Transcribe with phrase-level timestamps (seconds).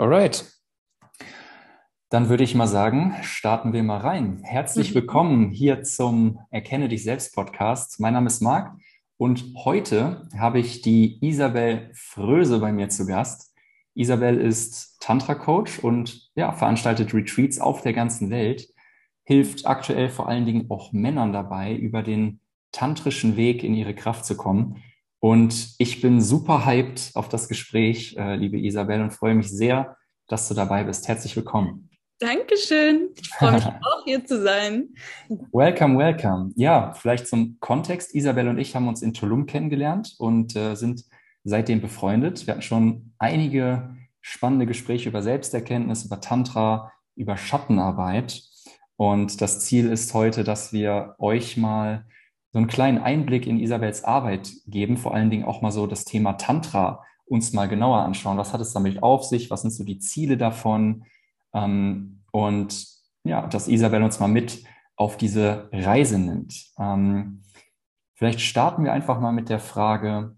[0.00, 0.50] Alright.
[2.08, 4.40] Dann würde ich mal sagen, starten wir mal rein.
[4.42, 4.94] Herzlich mhm.
[4.94, 8.00] willkommen hier zum Erkenne dich selbst Podcast.
[8.00, 8.74] Mein Name ist Marc
[9.18, 13.54] und heute habe ich die Isabel Fröse bei mir zu Gast.
[13.94, 18.72] Isabel ist Tantra-Coach und ja, veranstaltet Retreats auf der ganzen Welt,
[19.24, 22.40] hilft aktuell vor allen Dingen auch Männern dabei, über den
[22.72, 24.82] tantrischen Weg in ihre Kraft zu kommen.
[25.20, 29.96] Und ich bin super hyped auf das Gespräch, äh, liebe Isabel, und freue mich sehr,
[30.28, 31.06] dass du dabei bist.
[31.08, 31.90] Herzlich willkommen.
[32.18, 33.10] Dankeschön.
[33.20, 34.88] Ich freue mich auch hier zu sein.
[35.52, 36.52] Welcome, welcome.
[36.56, 38.14] Ja, vielleicht zum Kontext.
[38.14, 41.04] Isabel und ich haben uns in Tulum kennengelernt und äh, sind
[41.44, 42.46] seitdem befreundet.
[42.46, 48.42] Wir hatten schon einige spannende Gespräche über Selbsterkenntnis, über Tantra, über Schattenarbeit.
[48.96, 52.06] Und das Ziel ist heute, dass wir euch mal
[52.52, 56.04] so einen kleinen Einblick in Isabels Arbeit geben, vor allen Dingen auch mal so das
[56.04, 58.38] Thema Tantra uns mal genauer anschauen.
[58.38, 59.50] Was hat es damit auf sich?
[59.50, 61.04] Was sind so die Ziele davon?
[61.54, 62.86] Ähm, und
[63.24, 64.64] ja, dass Isabel uns mal mit
[64.96, 66.72] auf diese Reise nimmt.
[66.78, 67.42] Ähm,
[68.14, 70.36] vielleicht starten wir einfach mal mit der Frage,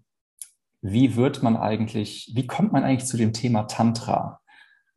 [0.81, 4.41] wie wird man eigentlich, wie kommt man eigentlich zu dem Thema Tantra?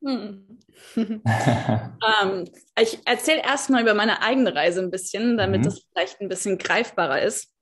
[0.04, 0.45] Hm.
[0.96, 2.44] ähm,
[2.80, 5.64] ich erzähle erstmal über meine eigene Reise ein bisschen, damit mhm.
[5.64, 7.52] das vielleicht ein bisschen greifbarer ist.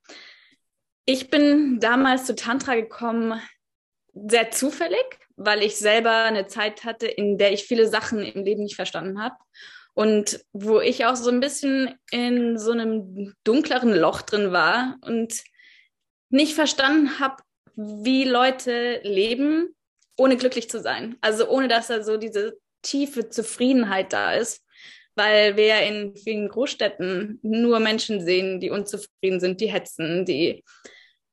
[1.07, 3.41] Ich bin damals zu Tantra gekommen,
[4.15, 5.05] sehr zufällig,
[5.37, 9.21] weil ich selber eine Zeit hatte, in der ich viele Sachen im Leben nicht verstanden
[9.23, 9.37] habe.
[9.93, 15.43] Und wo ich auch so ein bisschen in so einem dunkleren Loch drin war und
[16.31, 17.37] nicht verstanden habe,
[17.77, 19.75] wie Leute leben,
[20.17, 21.17] ohne glücklich zu sein.
[21.21, 24.65] Also ohne dass da so diese tiefe Zufriedenheit da ist,
[25.17, 30.63] weil wir ja in vielen Großstädten nur Menschen sehen, die unzufrieden sind, die hetzen, die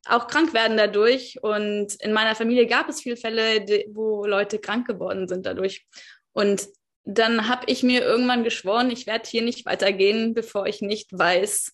[0.08, 1.38] auch krank werden dadurch.
[1.42, 5.86] Und in meiner Familie gab es viele Fälle, wo Leute krank geworden sind dadurch.
[6.34, 6.68] Und
[7.04, 11.74] dann habe ich mir irgendwann geschworen, ich werde hier nicht weitergehen, bevor ich nicht weiß,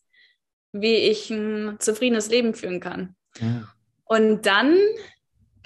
[0.72, 3.16] wie ich ein zufriedenes Leben führen kann.
[3.40, 3.68] Ja.
[4.06, 4.78] Und dann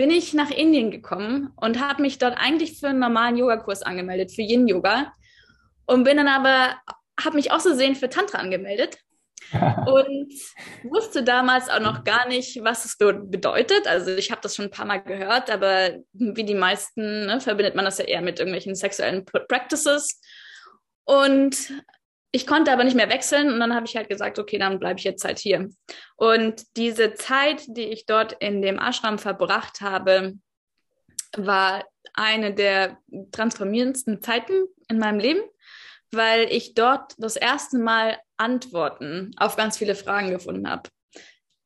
[0.01, 4.31] bin ich nach Indien gekommen und habe mich dort eigentlich für einen normalen Yogakurs angemeldet,
[4.31, 5.13] für Yin Yoga.
[5.85, 6.75] Und bin dann aber,
[7.23, 8.97] habe mich auszusehen für Tantra angemeldet
[9.51, 10.33] und
[10.89, 13.85] wusste damals auch noch gar nicht, was es dort bedeutet.
[13.85, 17.75] Also ich habe das schon ein paar Mal gehört, aber wie die meisten ne, verbindet
[17.75, 20.19] man das ja eher mit irgendwelchen sexuellen Practices.
[21.03, 21.73] Und
[22.31, 24.99] ich konnte aber nicht mehr wechseln und dann habe ich halt gesagt, okay, dann bleibe
[24.99, 25.69] ich jetzt halt hier.
[26.15, 30.35] Und diese Zeit, die ich dort in dem Ashram verbracht habe,
[31.35, 32.97] war eine der
[33.31, 35.41] transformierendsten Zeiten in meinem Leben,
[36.11, 40.89] weil ich dort das erste Mal Antworten auf ganz viele Fragen gefunden habe.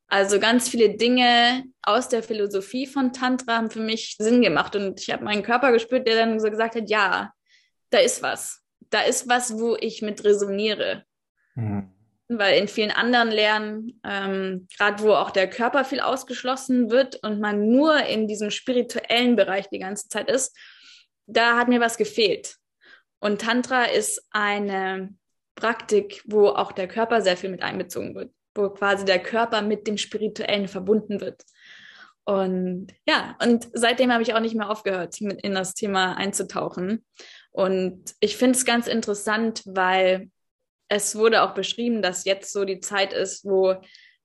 [0.08, 5.00] Also ganz viele Dinge aus der Philosophie von Tantra haben für mich Sinn gemacht und
[5.00, 7.31] ich habe meinen Körper gespürt, der dann so gesagt hat, ja,
[7.90, 8.65] da ist was
[8.95, 11.03] da ist was, wo ich mit resoniere.
[11.56, 11.91] Mhm.
[12.29, 17.41] Weil in vielen anderen Lernen, ähm, gerade wo auch der Körper viel ausgeschlossen wird und
[17.41, 20.57] man nur in diesem spirituellen Bereich die ganze Zeit ist,
[21.28, 22.56] da hat mir was gefehlt.
[23.19, 25.13] Und Tantra ist eine
[25.56, 29.88] Praktik, wo auch der Körper sehr viel mit einbezogen wird, wo quasi der Körper mit
[29.88, 31.44] dem Spirituellen verbunden wird.
[32.23, 37.06] Und ja, und seitdem habe ich auch nicht mehr aufgehört, in das Thema einzutauchen.
[37.56, 40.30] Und ich finde es ganz interessant, weil
[40.90, 43.76] es wurde auch beschrieben, dass jetzt so die Zeit ist, wo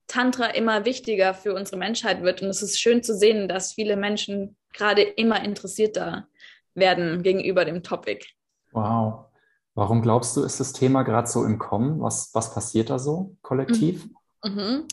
[0.08, 2.42] Tantra immer wichtiger für unsere Menschheit wird.
[2.42, 6.26] Und es ist schön zu sehen, dass viele Menschen gerade immer interessierter
[6.74, 8.26] werden gegenüber dem Topic.
[8.72, 9.26] Wow.
[9.74, 12.00] Warum glaubst du, ist das Thema gerade so im Kommen?
[12.00, 14.08] Was, was passiert da so kollektiv?
[14.42, 14.54] Mhm.
[14.54, 14.88] Mhm.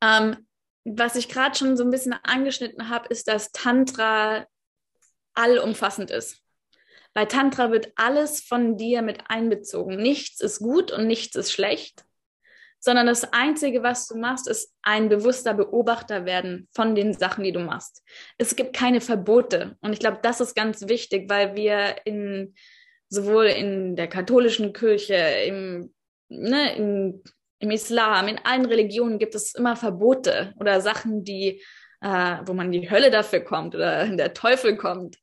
[0.00, 0.46] Ähm,
[0.84, 4.46] was ich gerade schon so ein bisschen angeschnitten habe, ist, dass Tantra
[5.34, 6.43] allumfassend ist.
[7.14, 9.96] Bei Tantra wird alles von dir mit einbezogen.
[9.96, 12.04] Nichts ist gut und nichts ist schlecht,
[12.80, 17.52] sondern das Einzige, was du machst, ist ein bewusster Beobachter werden von den Sachen, die
[17.52, 18.02] du machst.
[18.36, 19.76] Es gibt keine Verbote.
[19.80, 22.54] Und ich glaube, das ist ganz wichtig, weil wir in,
[23.08, 25.94] sowohl in der katholischen Kirche, im,
[26.28, 27.22] ne, im,
[27.60, 31.62] im Islam, in allen Religionen gibt es immer Verbote oder Sachen, die,
[32.00, 35.16] äh, wo man in die Hölle dafür kommt oder der Teufel kommt.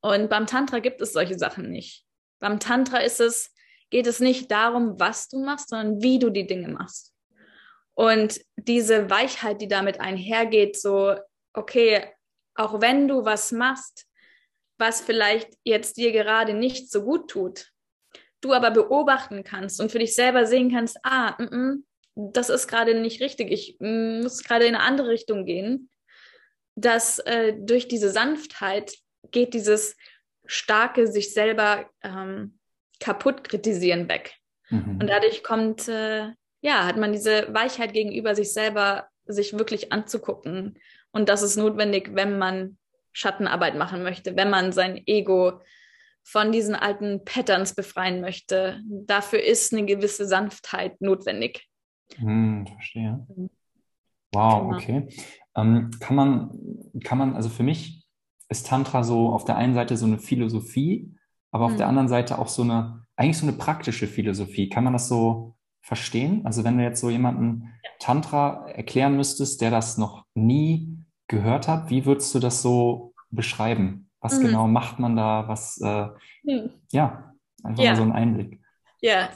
[0.00, 2.04] Und beim Tantra gibt es solche Sachen nicht.
[2.38, 3.52] Beim Tantra ist es,
[3.90, 7.12] geht es nicht darum, was du machst, sondern wie du die Dinge machst.
[7.94, 11.16] Und diese Weichheit, die damit einhergeht, so,
[11.52, 12.04] okay,
[12.54, 14.06] auch wenn du was machst,
[14.78, 17.70] was vielleicht jetzt dir gerade nicht so gut tut,
[18.40, 22.68] du aber beobachten kannst und für dich selber sehen kannst, ah, m -m, das ist
[22.68, 25.90] gerade nicht richtig, ich muss gerade in eine andere Richtung gehen,
[26.74, 28.94] dass äh, durch diese Sanftheit
[29.30, 29.96] geht dieses
[30.46, 32.58] starke sich selber ähm,
[32.98, 34.34] kaputt kritisieren weg.
[34.68, 34.98] Mhm.
[35.00, 36.28] Und dadurch kommt, äh,
[36.60, 40.78] ja, hat man diese Weichheit gegenüber sich selber, sich wirklich anzugucken.
[41.12, 42.78] Und das ist notwendig, wenn man
[43.12, 45.60] Schattenarbeit machen möchte, wenn man sein Ego
[46.22, 48.80] von diesen alten Patterns befreien möchte.
[48.86, 51.66] Dafür ist eine gewisse Sanftheit notwendig.
[52.16, 53.26] Hm, verstehe.
[53.34, 53.50] Mhm.
[54.32, 54.76] Wow, genau.
[54.76, 55.08] okay.
[55.56, 56.50] Ähm, kann man,
[57.02, 57.99] kann man, also für mich
[58.50, 61.14] ist Tantra so auf der einen Seite so eine Philosophie,
[61.52, 61.78] aber auf mhm.
[61.78, 64.68] der anderen Seite auch so eine, eigentlich so eine praktische Philosophie.
[64.68, 66.44] Kann man das so verstehen?
[66.44, 70.98] Also wenn du jetzt so jemanden Tantra erklären müsstest, der das noch nie
[71.28, 74.10] gehört hat, wie würdest du das so beschreiben?
[74.20, 74.46] Was mhm.
[74.46, 75.48] genau macht man da?
[75.48, 76.08] Was, äh,
[76.42, 76.70] mhm.
[76.90, 77.32] ja,
[77.62, 77.90] einfach ja.
[77.90, 78.60] mal so ein Einblick.
[79.00, 79.30] Ja,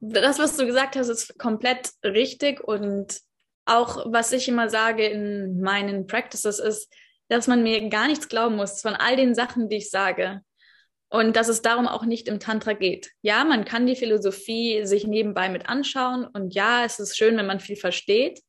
[0.00, 3.20] das, was du gesagt hast, ist komplett richtig und
[3.66, 6.90] auch was ich immer sage in meinen Practices ist,
[7.30, 10.42] dass man mir gar nichts glauben muss von all den Sachen, die ich sage.
[11.12, 13.10] Und dass es darum auch nicht im Tantra geht.
[13.22, 17.46] Ja, man kann die Philosophie sich nebenbei mit anschauen und ja, es ist schön, wenn
[17.46, 18.40] man viel versteht.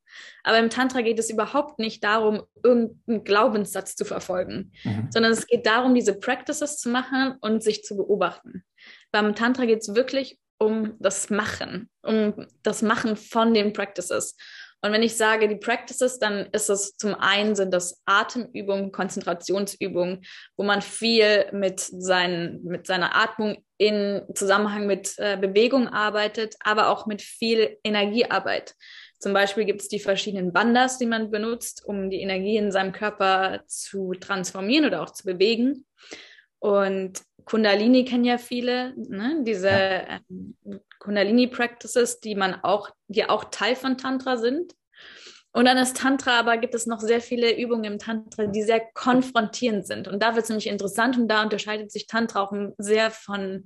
[0.44, 5.08] Aber im Tantra geht es überhaupt nicht darum, irgendeinen Glaubenssatz zu verfolgen, mhm.
[5.10, 8.64] sondern es geht darum, diese Practices zu machen und sich zu beobachten.
[9.10, 14.36] Beim Tantra geht es wirklich um das Machen, um das Machen von den Practices.
[14.84, 20.24] Und wenn ich sage die Practices, dann ist es zum einen sind das Atemübungen, Konzentrationsübungen,
[20.56, 26.88] wo man viel mit, seinen, mit seiner Atmung in Zusammenhang mit äh, Bewegung arbeitet, aber
[26.88, 28.74] auch mit viel Energiearbeit.
[29.20, 32.90] Zum Beispiel gibt es die verschiedenen Bandas, die man benutzt, um die Energie in seinem
[32.90, 35.86] Körper zu transformieren oder auch zu bewegen.
[36.58, 39.42] Und Kundalini kennen ja viele, ne?
[39.42, 40.20] diese ja.
[40.30, 40.54] ähm,
[40.98, 44.74] Kundalini-Practices, die man auch, die auch Teil von Tantra sind.
[45.54, 48.80] Und dann ist Tantra, aber gibt es noch sehr viele Übungen im Tantra, die sehr
[48.94, 50.08] konfrontierend sind.
[50.08, 53.64] Und da wird es nämlich interessant und da unterscheidet sich Tantra auch sehr von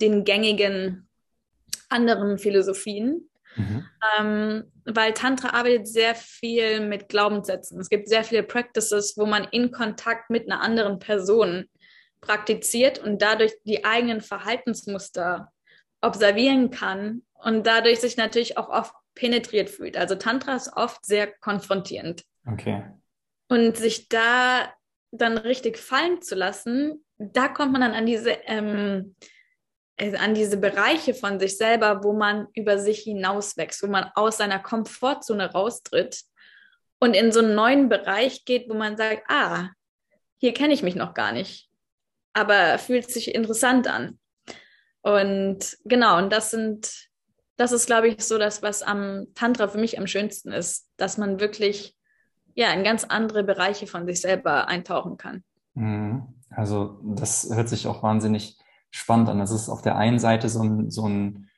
[0.00, 1.08] den gängigen
[1.88, 3.30] anderen Philosophien.
[3.56, 3.86] Mhm.
[4.18, 7.80] Ähm, weil Tantra arbeitet sehr viel mit Glaubenssätzen.
[7.80, 11.66] Es gibt sehr viele Practices, wo man in Kontakt mit einer anderen Person
[12.24, 15.52] praktiziert und dadurch die eigenen Verhaltensmuster
[16.00, 19.96] observieren kann und dadurch sich natürlich auch oft penetriert fühlt.
[19.96, 22.24] Also Tantra ist oft sehr konfrontierend.
[22.50, 22.84] Okay.
[23.48, 24.72] Und sich da
[25.12, 29.14] dann richtig fallen zu lassen, da kommt man dann an diese, ähm,
[29.96, 34.38] äh, an diese Bereiche von sich selber, wo man über sich hinauswächst, wo man aus
[34.38, 36.22] seiner Komfortzone raustritt
[36.98, 39.68] und in so einen neuen Bereich geht, wo man sagt, ah,
[40.38, 41.70] hier kenne ich mich noch gar nicht
[42.34, 44.18] aber fühlt sich interessant an.
[45.02, 47.08] Und genau, und das sind,
[47.56, 51.18] das ist, glaube ich, so das, was am Tantra für mich am schönsten ist, dass
[51.18, 51.96] man wirklich
[52.54, 55.44] ja in ganz andere Bereiche von sich selber eintauchen kann.
[55.74, 56.22] Mhm.
[56.50, 58.58] Also das hört sich auch wahnsinnig
[58.90, 59.38] spannend an.
[59.38, 61.48] Das ist auf der einen Seite so, ein, so, ein,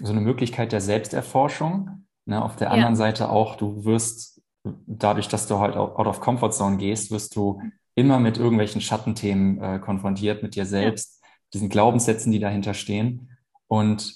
[0.00, 2.06] so eine Möglichkeit der Selbsterforschung.
[2.24, 2.42] Ne?
[2.42, 2.98] Auf der anderen ja.
[2.98, 7.60] Seite auch, du wirst dadurch, dass du halt out of comfort zone gehst, wirst du
[7.94, 13.30] immer mit irgendwelchen Schattenthemen äh, konfrontiert, mit dir selbst, diesen Glaubenssätzen, die dahinter stehen.
[13.68, 14.14] Und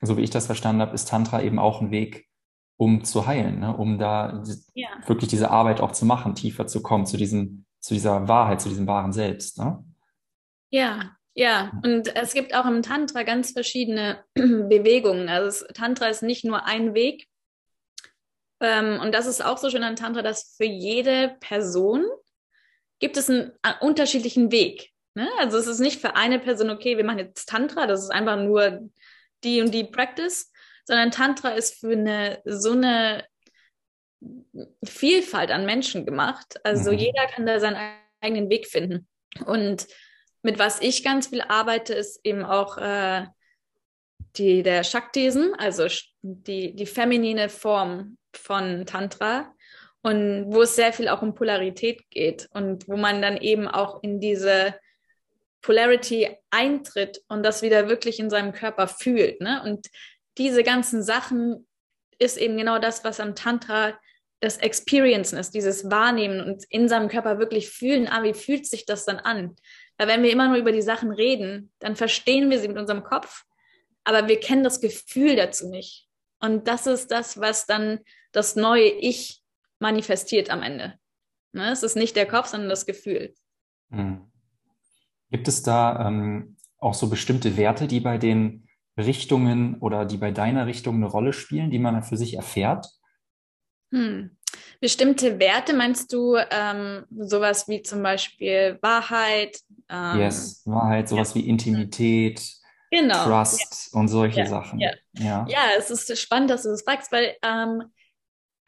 [0.00, 2.26] so wie ich das verstanden habe, ist Tantra eben auch ein Weg,
[2.76, 3.76] um zu heilen, ne?
[3.76, 4.42] um da
[4.74, 4.88] ja.
[5.06, 8.68] wirklich diese Arbeit auch zu machen, tiefer zu kommen, zu diesem, zu dieser Wahrheit, zu
[8.68, 9.58] diesem wahren Selbst.
[9.58, 9.84] Ne?
[10.70, 15.28] Ja, ja, und es gibt auch im Tantra ganz verschiedene Bewegungen.
[15.28, 17.28] Also Tantra ist nicht nur ein Weg.
[18.60, 22.04] Ähm, und das ist auch so schön an Tantra, dass für jede Person
[23.00, 24.90] gibt es einen, einen unterschiedlichen Weg.
[25.14, 25.28] Ne?
[25.38, 28.36] Also es ist nicht für eine Person, okay, wir machen jetzt Tantra, das ist einfach
[28.36, 28.88] nur
[29.42, 30.52] die und die Practice,
[30.84, 33.24] sondern Tantra ist für eine so eine
[34.84, 36.60] Vielfalt an Menschen gemacht.
[36.62, 36.98] Also mhm.
[36.98, 37.78] jeder kann da seinen
[38.20, 39.08] eigenen Weg finden.
[39.46, 39.86] Und
[40.42, 43.26] mit was ich ganz viel arbeite, ist eben auch äh,
[44.36, 45.86] die, der Shaktesen, also
[46.22, 49.54] die, die feminine Form von Tantra
[50.02, 54.02] und wo es sehr viel auch um Polarität geht und wo man dann eben auch
[54.02, 54.74] in diese
[55.62, 59.40] Polarity eintritt und das wieder wirklich in seinem Körper fühlt.
[59.40, 59.62] Ne?
[59.62, 59.88] Und
[60.38, 61.66] diese ganzen Sachen
[62.18, 63.98] ist eben genau das, was am Tantra
[64.40, 68.86] das Experiencen ist, dieses Wahrnehmen und in seinem Körper wirklich fühlen, ah, wie fühlt sich
[68.86, 69.54] das dann an?
[69.98, 73.02] Weil wenn wir immer nur über die Sachen reden, dann verstehen wir sie mit unserem
[73.02, 73.44] Kopf,
[74.02, 76.08] aber wir kennen das Gefühl dazu nicht.
[76.40, 78.00] Und das ist das, was dann
[78.32, 79.42] das neue Ich
[79.80, 80.94] manifestiert am Ende.
[81.52, 81.70] Ne?
[81.70, 83.34] Es ist nicht der Kopf, sondern das Gefühl.
[83.88, 84.30] Mhm.
[85.30, 90.30] Gibt es da ähm, auch so bestimmte Werte, die bei den Richtungen oder die bei
[90.30, 92.86] deiner Richtung eine Rolle spielen, die man für sich erfährt?
[93.92, 94.36] Hm.
[94.80, 99.60] Bestimmte Werte meinst du ähm, sowas wie zum Beispiel Wahrheit?
[99.88, 101.36] Ähm, yes, Wahrheit, sowas ja.
[101.36, 102.42] wie Intimität,
[102.90, 103.24] genau.
[103.24, 104.00] Trust ja.
[104.00, 104.46] und solche ja.
[104.46, 104.80] Sachen.
[104.80, 104.92] Ja.
[105.14, 105.46] Ja.
[105.76, 107.84] es ist spannend, dass du das fragst, weil ähm,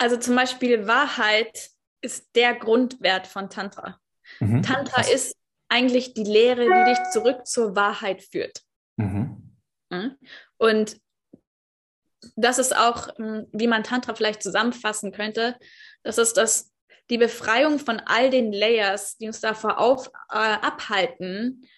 [0.02, 4.00] also zum Beispiel Wahrheit ist der Grundwert von Tantra.
[4.40, 4.62] Mhm.
[4.62, 5.12] Tantra Was?
[5.12, 5.36] ist
[5.68, 8.62] eigentlich die Lehre, die dich zurück zur Wahrheit führt.
[8.96, 10.18] Mhm.
[10.58, 11.00] Und
[12.36, 15.56] das ist auch, hm, wie man Tantra vielleicht zusammenfassen könnte,
[16.02, 16.72] das ist das,
[17.10, 21.68] die Befreiung von all den Layers, die uns davor auf, äh, abhalten,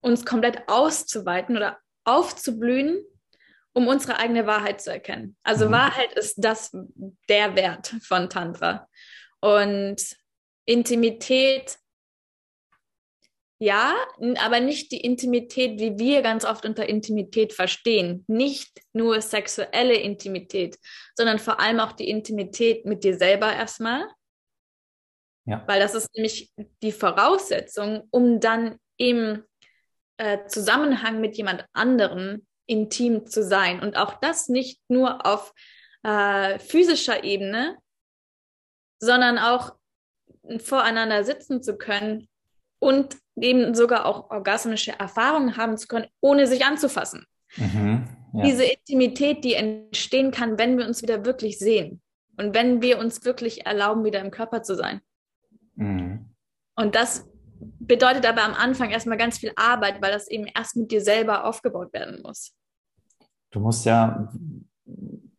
[0.00, 3.04] uns komplett auszuweiten oder aufzublühen,
[3.74, 5.36] um unsere eigene Wahrheit zu erkennen.
[5.42, 5.72] Also mhm.
[5.72, 6.74] Wahrheit ist das
[7.28, 8.88] der Wert von Tantra.
[9.40, 10.16] Und
[10.64, 11.78] Intimität
[13.60, 13.94] ja,
[14.40, 18.24] aber nicht die Intimität, wie wir ganz oft unter Intimität verstehen.
[18.26, 20.78] Nicht nur sexuelle Intimität,
[21.14, 24.06] sondern vor allem auch die Intimität mit dir selber erstmal.
[25.46, 25.62] Ja.
[25.66, 26.52] Weil das ist nämlich
[26.82, 29.44] die Voraussetzung, um dann im
[30.18, 33.80] äh, Zusammenhang mit jemand anderem intim zu sein.
[33.80, 35.52] Und auch das nicht nur auf
[36.02, 37.76] äh, physischer Ebene,
[38.98, 39.74] sondern auch
[40.58, 42.28] voreinander sitzen zu können
[42.78, 47.26] und eben sogar auch orgasmische Erfahrungen haben zu können, ohne sich anzufassen.
[47.56, 48.42] Mhm, ja.
[48.44, 52.02] Diese Intimität, die entstehen kann, wenn wir uns wieder wirklich sehen
[52.36, 55.00] und wenn wir uns wirklich erlauben, wieder im Körper zu sein.
[55.76, 56.34] Mhm.
[56.76, 57.26] Und das
[57.60, 61.44] bedeutet aber am Anfang erstmal ganz viel Arbeit, weil das eben erst mit dir selber
[61.44, 62.52] aufgebaut werden muss.
[63.50, 64.32] Du musst ja,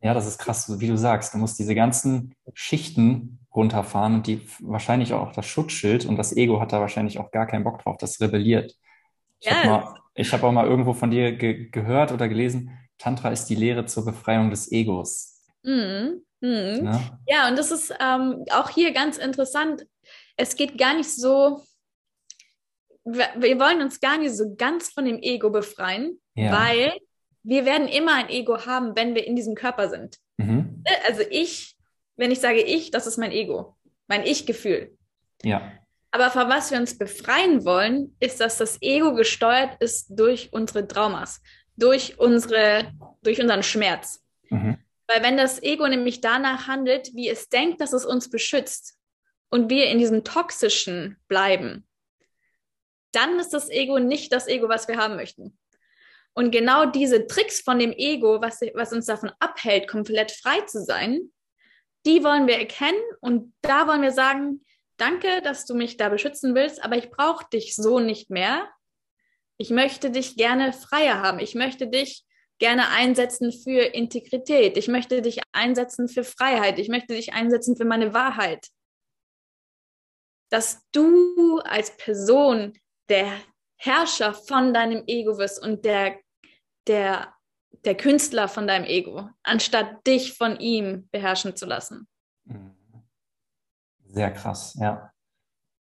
[0.01, 4.41] ja, das ist krass, wie du sagst, du musst diese ganzen Schichten runterfahren und die
[4.60, 7.98] wahrscheinlich auch das Schutzschild und das Ego hat da wahrscheinlich auch gar keinen Bock drauf,
[7.98, 8.75] das rebelliert.
[9.39, 9.65] Ich yes.
[9.65, 13.86] habe hab auch mal irgendwo von dir ge gehört oder gelesen, Tantra ist die Lehre
[13.86, 15.43] zur Befreiung des Egos.
[15.63, 16.22] Mhm.
[16.41, 16.86] Mhm.
[16.86, 17.19] Ja?
[17.27, 17.50] ja?
[17.50, 19.86] und das ist ähm, auch hier ganz interessant.
[20.38, 21.62] Es geht gar nicht so,
[23.05, 26.51] wir, wollen uns gar nicht so ganz von dem Ego befreien, ja.
[26.51, 26.93] weil
[27.43, 30.17] wir werden immer ein Ego haben, wenn wir in diesem Körper sind.
[30.38, 30.83] Mhm.
[31.07, 31.75] Also ich
[32.17, 33.75] wenn ich sage ich, das ist mein Ego,
[34.07, 34.97] mein Ich-Gefühl.
[35.43, 35.71] Ja.
[36.12, 40.88] Aber von was wir uns befreien wollen, ist, dass das Ego gesteuert ist durch unsere
[40.88, 41.41] Traumas,
[41.75, 44.24] durch, unsere, durch unseren Schmerz.
[44.50, 44.77] Mhm.
[45.07, 48.97] Weil wenn das Ego nämlich danach handelt, wie es denkt, dass es uns beschützt
[49.50, 51.85] und wir in diesem Toxischen bleiben,
[53.15, 55.57] dann ist das Ego nicht das Ego, was wir haben möchten.
[56.34, 60.84] Und genau diese Tricks von dem Ego, was, was uns davon abhält, komplett frei zu
[60.84, 61.31] sein,
[62.05, 64.63] die wollen wir erkennen und da wollen wir sagen,
[64.98, 68.69] danke, dass du mich da beschützen willst, aber ich brauche dich so nicht mehr.
[69.57, 71.39] Ich möchte dich gerne freier haben.
[71.39, 72.25] Ich möchte dich
[72.60, 74.77] gerne einsetzen für Integrität.
[74.77, 76.79] Ich möchte dich einsetzen für Freiheit.
[76.79, 78.67] Ich möchte dich einsetzen für meine Wahrheit.
[80.50, 82.74] Dass du als Person
[83.09, 83.31] der
[83.77, 86.17] Herrscher von deinem Ego wirst und der,
[86.88, 87.35] der
[87.85, 92.07] der Künstler von deinem Ego, anstatt dich von ihm beherrschen zu lassen.
[92.45, 92.71] Mhm.
[94.07, 95.12] Sehr krass, ja.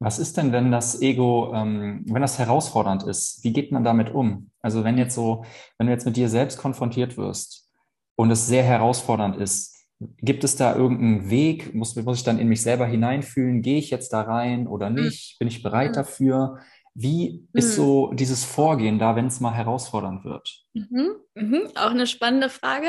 [0.00, 3.42] Was ist denn, wenn das Ego, ähm, wenn das herausfordernd ist?
[3.44, 4.50] Wie geht man damit um?
[4.61, 5.44] Also wenn jetzt so,
[5.78, 7.71] wenn du jetzt mit dir selbst konfrontiert wirst
[8.16, 9.87] und es sehr herausfordernd ist,
[10.18, 11.75] gibt es da irgendeinen Weg?
[11.75, 13.62] Muss, muss ich dann in mich selber hineinfühlen?
[13.62, 15.04] Gehe ich jetzt da rein oder mhm.
[15.04, 15.38] nicht?
[15.38, 15.94] Bin ich bereit mhm.
[15.94, 16.59] dafür?
[16.95, 17.83] Wie ist mhm.
[17.83, 20.65] so dieses Vorgehen da, wenn es mal herausfordernd wird?
[20.75, 21.17] Mhm.
[21.35, 21.71] Mhm.
[21.75, 22.87] Auch eine spannende Frage.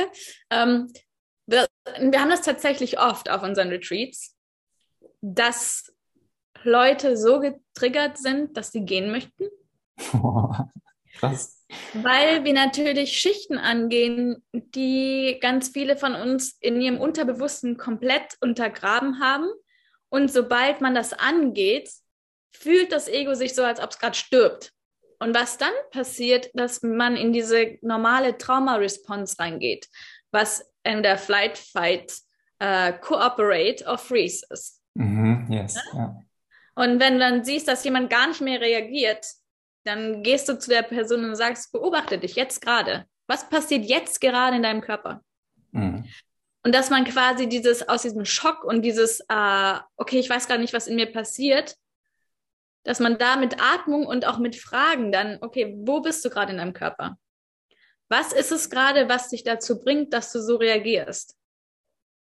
[0.52, 0.92] Ähm,
[1.48, 1.68] wir,
[2.00, 4.36] wir haben das tatsächlich oft auf unseren Retreats,
[5.22, 5.92] dass
[6.64, 9.46] Leute so getriggert sind, dass sie gehen möchten.
[11.20, 11.66] Krass.
[11.94, 19.20] Weil wir natürlich Schichten angehen, die ganz viele von uns in ihrem Unterbewussten komplett untergraben
[19.20, 19.48] haben.
[20.10, 21.90] Und sobald man das angeht,
[22.56, 24.72] fühlt das Ego sich so, als ob es gerade stirbt.
[25.20, 29.88] Und was dann passiert, dass man in diese normale Trauma-Response reingeht,
[30.32, 32.14] was in der Flight, Fight,
[32.62, 34.82] uh, Cooperate or Freeze ist.
[34.94, 36.00] Mhm, yes, ja?
[36.00, 36.22] Ja.
[36.76, 39.26] Und wenn dann siehst, dass jemand gar nicht mehr reagiert,
[39.86, 43.06] dann gehst du zu der Person und sagst, beobachte dich jetzt gerade.
[43.28, 45.22] Was passiert jetzt gerade in deinem Körper?
[45.72, 46.06] Mhm.
[46.64, 50.58] Und dass man quasi dieses aus diesem Schock und dieses, uh, okay, ich weiß gar
[50.58, 51.78] nicht, was in mir passiert,
[52.86, 56.52] dass man da mit Atmung und auch mit Fragen dann, okay, wo bist du gerade
[56.52, 57.18] in deinem Körper?
[58.08, 61.36] Was ist es gerade, was dich dazu bringt, dass du so reagierst?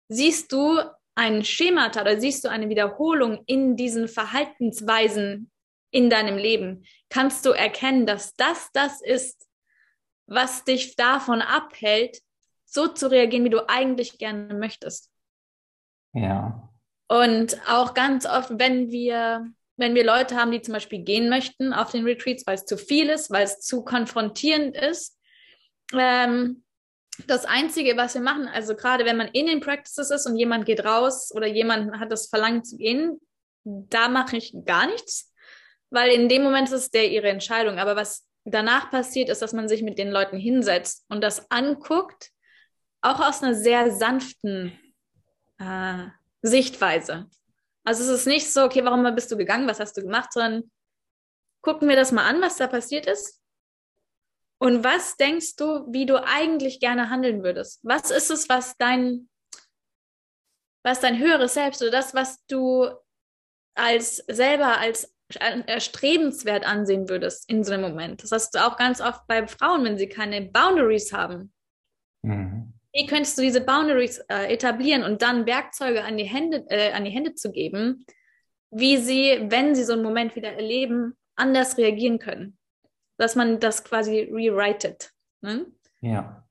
[0.08, 0.80] Siehst du
[1.16, 5.52] ein Schemata oder siehst du eine Wiederholung in diesen Verhaltensweisen
[5.92, 6.86] in deinem Leben?
[7.10, 9.48] Kannst du erkennen, dass das das ist,
[10.28, 12.20] was dich davon abhält,
[12.66, 15.12] so zu reagieren, wie du eigentlich gerne möchtest?
[16.14, 16.70] Ja.
[17.08, 21.74] Und auch ganz oft, wenn wir, wenn wir Leute haben, die zum Beispiel gehen möchten
[21.74, 25.18] auf den Retreats, weil es zu viel ist, weil es zu konfrontierend ist,
[25.94, 26.64] ähm,
[27.28, 30.66] das Einzige, was wir machen, also gerade wenn man in den Practices ist und jemand
[30.66, 33.20] geht raus oder jemand hat das Verlangen zu gehen,
[33.64, 35.32] da mache ich gar nichts,
[35.90, 37.78] weil in dem Moment ist es der ihre Entscheidung.
[37.78, 42.32] Aber was danach passiert, ist, dass man sich mit den Leuten hinsetzt und das anguckt,
[43.02, 44.78] auch aus einer sehr sanften
[45.60, 46.06] äh,
[46.42, 47.28] Sichtweise.
[47.86, 50.72] Also es ist nicht so, okay, warum bist du gegangen, was hast du gemacht, sondern
[51.62, 53.42] gucken wir das mal an, was da passiert ist.
[54.60, 57.82] Und was denkst du, wie du eigentlich gerne handeln würdest?
[57.84, 59.30] Was ist es, was dein,
[60.84, 62.90] was dein höheres Selbst oder das, was du
[63.76, 68.24] als selber als erstrebenswert ansehen würdest in so einem Moment?
[68.24, 71.54] Das hast du auch ganz oft bei Frauen, wenn sie keine Boundaries haben.
[72.22, 72.73] Mhm.
[72.94, 77.06] Wie könntest du diese Boundaries äh, etablieren und dann Werkzeuge an die, Hände, äh, an
[77.06, 78.06] die Hände zu geben,
[78.70, 82.58] wie sie, wenn sie so einen Moment wieder erleben, anders reagieren können?
[83.18, 85.12] Dass man das quasi rewritet.
[85.42, 85.66] Ne?
[86.02, 86.46] Ja,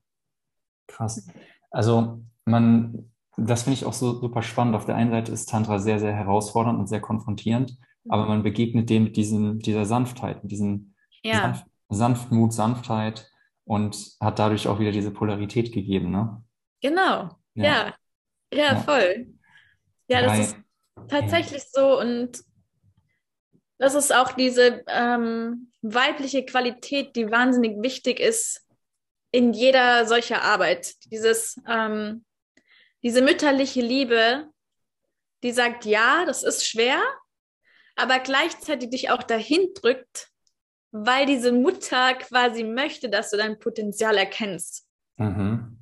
[0.87, 1.25] krass.
[1.71, 4.75] Also man, das finde ich auch so super spannend.
[4.75, 7.77] Auf der einen Seite ist Tantra sehr, sehr herausfordernd und sehr konfrontierend,
[8.09, 11.41] aber man begegnet dem mit diesem, dieser Sanftheit, mit diesem ja.
[11.41, 13.29] Sanft, Sanftmut, Sanftheit
[13.65, 16.43] und hat dadurch auch wieder diese Polarität gegeben, ne?
[16.81, 17.63] Genau, ja.
[17.63, 17.93] Ja,
[18.53, 19.33] ja, voll.
[20.07, 20.57] Ja, das ist
[21.07, 22.43] tatsächlich so und
[23.77, 28.65] das ist auch diese ähm, weibliche Qualität, die wahnsinnig wichtig ist
[29.31, 30.93] in jeder solcher Arbeit.
[31.11, 32.23] Dieses, ähm,
[33.01, 34.49] diese mütterliche Liebe,
[35.41, 37.01] die sagt, ja, das ist schwer,
[37.95, 40.29] aber gleichzeitig dich auch dahin drückt,
[40.93, 44.87] weil diese Mutter quasi möchte, dass du dein Potenzial erkennst.
[45.17, 45.79] Mhm.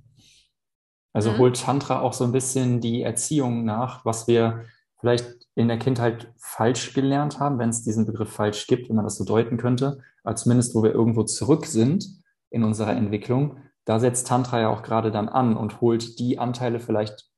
[1.13, 1.37] Also mhm.
[1.37, 4.63] holt Tantra auch so ein bisschen die Erziehung nach, was wir
[5.01, 5.25] vielleicht
[5.55, 9.17] in der Kindheit falsch gelernt haben, wenn es diesen Begriff falsch gibt, wenn man das
[9.17, 12.05] so deuten könnte, als zumindest wo wir irgendwo zurück sind
[12.49, 13.57] in unserer Entwicklung.
[13.83, 17.29] Da setzt Tantra ja auch gerade dann an und holt die Anteile vielleicht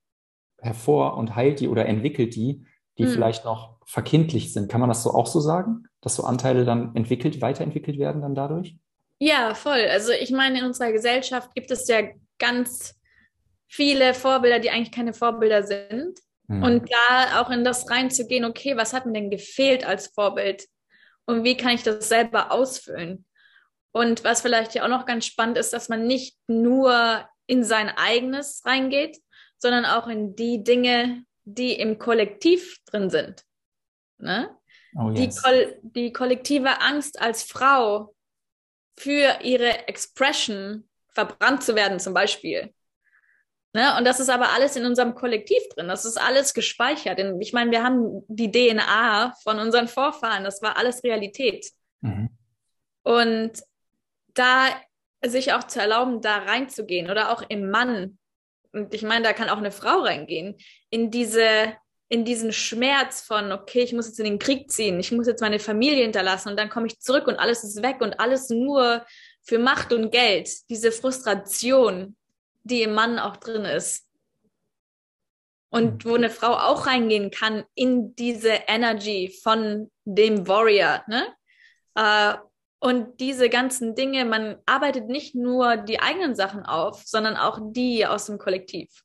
[0.58, 2.64] hervor und heilt die oder entwickelt die,
[2.98, 3.08] die mhm.
[3.08, 4.70] vielleicht noch verkindlicht sind.
[4.70, 8.34] Kann man das so auch so sagen, dass so Anteile dann entwickelt, weiterentwickelt werden dann
[8.34, 8.76] dadurch?
[9.18, 9.86] Ja, voll.
[9.90, 12.02] Also ich meine, in unserer Gesellschaft gibt es ja
[12.38, 12.94] ganz
[13.66, 16.18] viele Vorbilder, die eigentlich keine Vorbilder sind.
[16.46, 16.62] Mhm.
[16.62, 20.66] Und da auch in das reinzugehen, okay, was hat mir denn gefehlt als Vorbild?
[21.26, 23.24] Und wie kann ich das selber ausfüllen?
[23.92, 27.88] Und was vielleicht ja auch noch ganz spannend ist, dass man nicht nur in sein
[27.88, 29.18] eigenes reingeht,
[29.58, 33.44] sondern auch in die Dinge, die im Kollektiv drin sind.
[34.18, 34.50] Ne?
[34.96, 35.18] Oh, yes.
[35.34, 38.14] die, Koll die kollektive Angst als Frau
[38.96, 42.72] für ihre Expression verbrannt zu werden, zum Beispiel.
[43.72, 43.96] Ne?
[43.98, 45.88] Und das ist aber alles in unserem Kollektiv drin.
[45.88, 47.18] Das ist alles gespeichert.
[47.40, 50.44] Ich meine, wir haben die DNA von unseren Vorfahren.
[50.44, 51.70] Das war alles Realität.
[52.00, 52.30] Mhm.
[53.02, 53.52] Und
[54.34, 54.68] da
[55.24, 58.18] sich auch zu erlauben, da reinzugehen oder auch im Mann
[58.74, 60.56] und ich meine, da kann auch eine Frau reingehen,
[60.90, 61.74] in diese,
[62.14, 65.40] in diesen Schmerz von, okay, ich muss jetzt in den Krieg ziehen, ich muss jetzt
[65.40, 69.04] meine Familie hinterlassen und dann komme ich zurück und alles ist weg und alles nur
[69.42, 70.48] für Macht und Geld.
[70.70, 72.16] Diese Frustration,
[72.62, 74.06] die im Mann auch drin ist.
[75.70, 81.26] Und wo eine Frau auch reingehen kann in diese Energy von dem Warrior, ne?
[81.96, 82.34] Äh,
[82.78, 88.06] und diese ganzen Dinge, man arbeitet nicht nur die eigenen Sachen auf, sondern auch die
[88.06, 89.02] aus dem Kollektiv.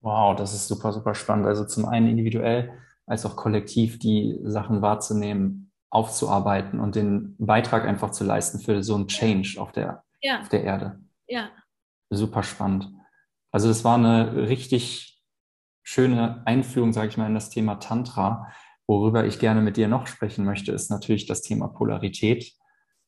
[0.00, 1.46] Wow, das ist super, super spannend.
[1.46, 2.72] Also zum einen individuell
[3.06, 8.94] als auch kollektiv die Sachen wahrzunehmen, aufzuarbeiten und den Beitrag einfach zu leisten für so
[8.94, 10.40] einen Change auf der, ja.
[10.40, 11.00] auf der Erde.
[11.26, 11.50] Ja.
[12.10, 12.90] Super spannend.
[13.50, 15.22] Also das war eine richtig
[15.82, 18.52] schöne Einführung, sage ich mal, in das Thema Tantra.
[18.86, 22.52] Worüber ich gerne mit dir noch sprechen möchte, ist natürlich das Thema Polarität.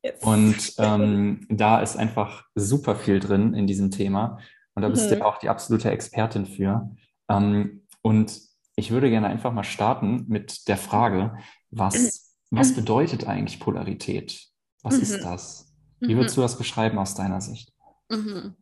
[0.02, 0.22] Yes.
[0.22, 4.38] Und ähm, da ist einfach super viel drin in diesem Thema.
[4.74, 5.10] Und da bist mhm.
[5.10, 6.90] du ja auch die absolute Expertin für.
[7.28, 8.40] Ähm, und
[8.76, 11.38] ich würde gerne einfach mal starten mit der Frage,
[11.70, 14.48] was, was bedeutet eigentlich Polarität?
[14.82, 15.02] Was mhm.
[15.02, 15.72] ist das?
[16.00, 16.40] Wie würdest mhm.
[16.40, 17.72] du das beschreiben aus deiner Sicht?
[18.08, 18.56] Mhm.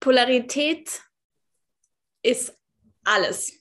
[0.00, 1.02] Polarität
[2.22, 2.56] ist
[3.04, 3.52] alles.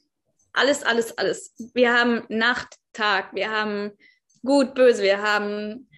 [0.53, 1.53] Alles, alles, alles.
[1.73, 3.91] Wir haben Nacht, Tag, wir haben
[4.43, 5.89] gut, böse, wir haben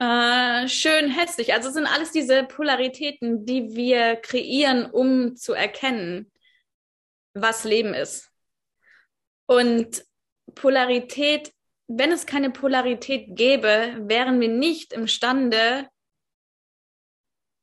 [0.00, 1.52] äh, schön, hässlich.
[1.52, 6.32] Also es sind alles diese Polaritäten, die wir kreieren, um zu erkennen,
[7.34, 8.30] was Leben ist.
[9.46, 10.04] Und
[10.54, 11.52] Polarität,
[11.86, 15.88] wenn es keine Polarität gäbe, wären wir nicht imstande,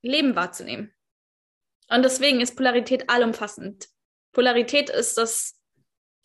[0.03, 0.93] Leben wahrzunehmen.
[1.89, 3.87] Und deswegen ist Polarität allumfassend.
[4.31, 5.59] Polarität ist das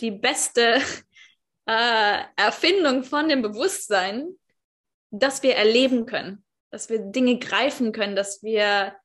[0.01, 0.83] die beste
[1.67, 4.37] äh, Erfindung von dem Bewusstsein,
[5.13, 8.97] dass wir erleben können, dass wir Dinge greifen können, dass wir,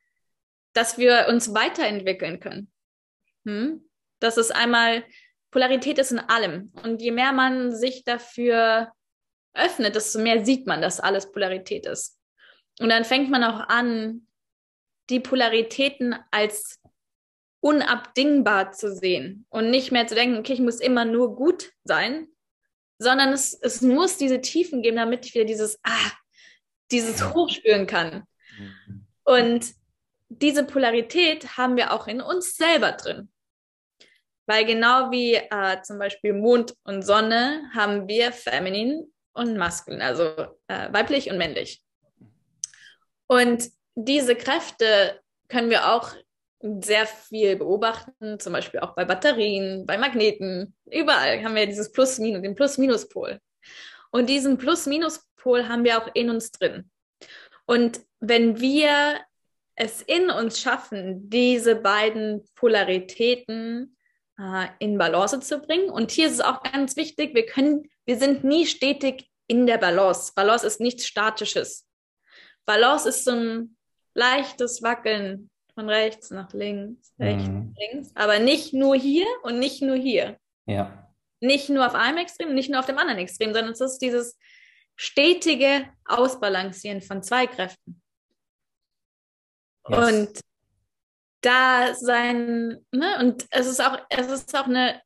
[0.74, 2.72] dass wir uns weiterentwickeln können.
[3.46, 3.88] Hm?
[4.20, 5.04] Das ist einmal,
[5.52, 6.72] Polarität ist in allem.
[6.84, 8.91] Und je mehr man sich dafür
[9.54, 12.20] öffnet, desto mehr sieht man, dass alles Polarität ist.
[12.80, 14.28] Und dann fängt man auch an,
[15.10, 16.80] die Polaritäten als
[17.60, 22.28] unabdingbar zu sehen und nicht mehr zu denken, okay, ich muss immer nur gut sein,
[23.00, 26.12] sondern es, es muss diese Tiefen geben, damit ich wieder dieses, ah,
[26.92, 28.24] dieses Hochspüren kann.
[29.24, 29.74] Und
[30.30, 33.30] diese Polarität haben wir auch in uns selber drin.
[34.46, 40.24] Weil genau wie äh, zum Beispiel Mond und Sonne haben wir feminin und maskulin, also
[40.68, 41.84] äh, weiblich und männlich.
[43.28, 46.14] Und diese Kräfte können wir auch
[46.62, 50.76] sehr viel beobachten, zum Beispiel auch bei Batterien, bei Magneten.
[50.86, 53.39] Überall haben wir dieses Plus-Minus, den Plus-Minus-Pol.
[54.12, 56.89] Und diesen Plus-Minus-Pol haben wir auch in uns drin.
[57.65, 59.20] Und wenn wir
[59.76, 63.96] es in uns schaffen, diese beiden Polaritäten
[64.39, 68.17] äh, in Balance zu bringen, und hier ist es auch ganz wichtig, wir können, wir
[68.17, 70.34] sind nie stetig in der Balance.
[70.36, 71.88] Balance ist nichts Statisches.
[72.65, 73.78] Balance ist so ein
[74.15, 77.54] leichtes Wackeln von rechts nach links, rechts mhm.
[77.70, 80.40] nach links, aber nicht nur hier und nicht nur hier.
[80.66, 81.08] Ja.
[81.40, 84.40] Nicht nur auf einem Extrem, nicht nur auf dem anderen Extrem, sondern es ist dieses
[84.96, 88.02] stetige Ausbalancieren von zwei Kräften.
[89.88, 90.00] Yes.
[90.00, 90.42] Und
[91.42, 95.00] da sein, ne, und es ist auch, es ist auch eine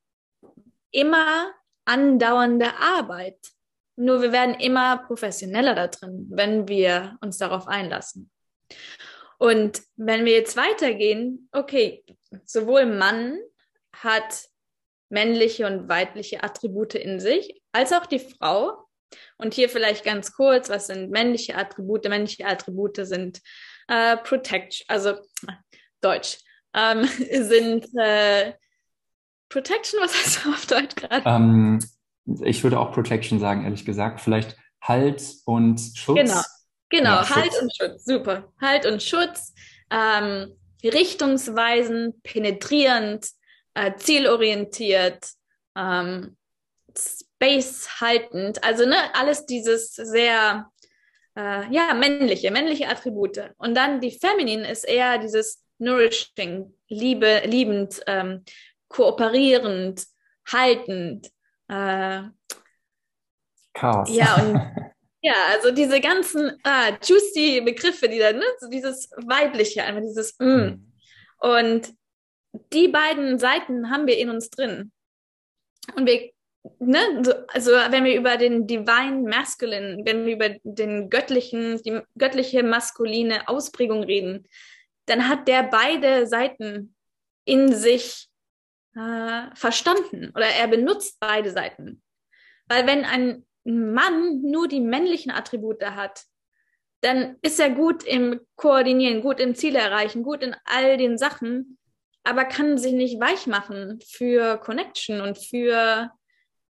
[0.90, 1.52] immer
[1.84, 3.36] andauernde Arbeit.
[3.96, 8.30] Nur wir werden immer professioneller da drin, wenn wir uns darauf einlassen.
[9.42, 12.04] Und wenn wir jetzt weitergehen, okay,
[12.44, 13.40] sowohl Mann
[13.92, 14.44] hat
[15.08, 18.86] männliche und weibliche Attribute in sich, als auch die Frau.
[19.38, 22.08] Und hier vielleicht ganz kurz, was sind männliche Attribute?
[22.08, 23.40] Männliche Attribute sind
[23.88, 25.14] äh, Protection, also
[26.00, 26.38] Deutsch,
[26.72, 27.02] ähm,
[27.32, 28.52] sind äh,
[29.48, 31.24] Protection, was heißt auf Deutsch gerade?
[31.26, 31.80] Ähm,
[32.44, 34.20] ich würde auch Protection sagen, ehrlich gesagt.
[34.20, 36.20] Vielleicht Halt und Schutz.
[36.20, 36.42] Genau.
[36.92, 37.62] Genau, ja, Halt Schutz.
[37.62, 38.52] und Schutz, super.
[38.60, 39.54] Halt und Schutz,
[39.90, 43.28] ähm, richtungsweisend, penetrierend,
[43.72, 45.26] äh, zielorientiert,
[45.74, 46.36] ähm,
[46.94, 50.70] space haltend, also ne, alles dieses sehr
[51.34, 53.40] äh, ja, männliche, männliche Attribute.
[53.56, 58.44] Und dann die Feminin ist eher dieses nourishing, liebe, liebend, ähm,
[58.88, 60.04] kooperierend,
[60.52, 61.30] haltend.
[61.68, 62.24] Äh,
[63.72, 64.14] Chaos.
[64.14, 64.60] Ja, und
[65.24, 70.36] Ja, also diese ganzen ah, juicy Begriffe, die da, ne, so dieses weibliche, einfach dieses
[70.38, 70.44] mm.
[70.44, 70.92] Mhm.
[71.38, 71.94] Und
[72.72, 74.90] die beiden Seiten haben wir in uns drin.
[75.94, 76.30] Und wir,
[76.80, 82.00] ne, so, also wenn wir über den Divine Masculine, wenn wir über den göttlichen, die
[82.18, 84.48] göttliche maskuline Ausprägung reden,
[85.06, 86.96] dann hat der beide Seiten
[87.44, 88.28] in sich
[88.96, 92.02] äh, verstanden oder er benutzt beide Seiten.
[92.66, 96.24] Weil wenn ein Mann nur die männlichen Attribute hat,
[97.00, 101.78] dann ist er gut im Koordinieren, gut im Ziel erreichen, gut in all den Sachen,
[102.24, 106.10] aber kann sich nicht weich machen für Connection und für,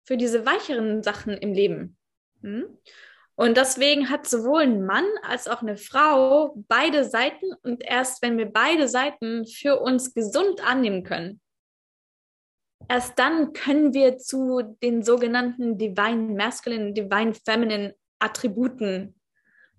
[0.04, 1.96] für diese weicheren Sachen im Leben.
[2.42, 2.78] Hm?
[3.34, 8.38] Und deswegen hat sowohl ein Mann als auch eine Frau beide Seiten und erst wenn
[8.38, 11.40] wir beide Seiten für uns gesund annehmen können,
[12.92, 19.18] erst dann können wir zu den sogenannten Divine Masculine, Divine Feminine Attributen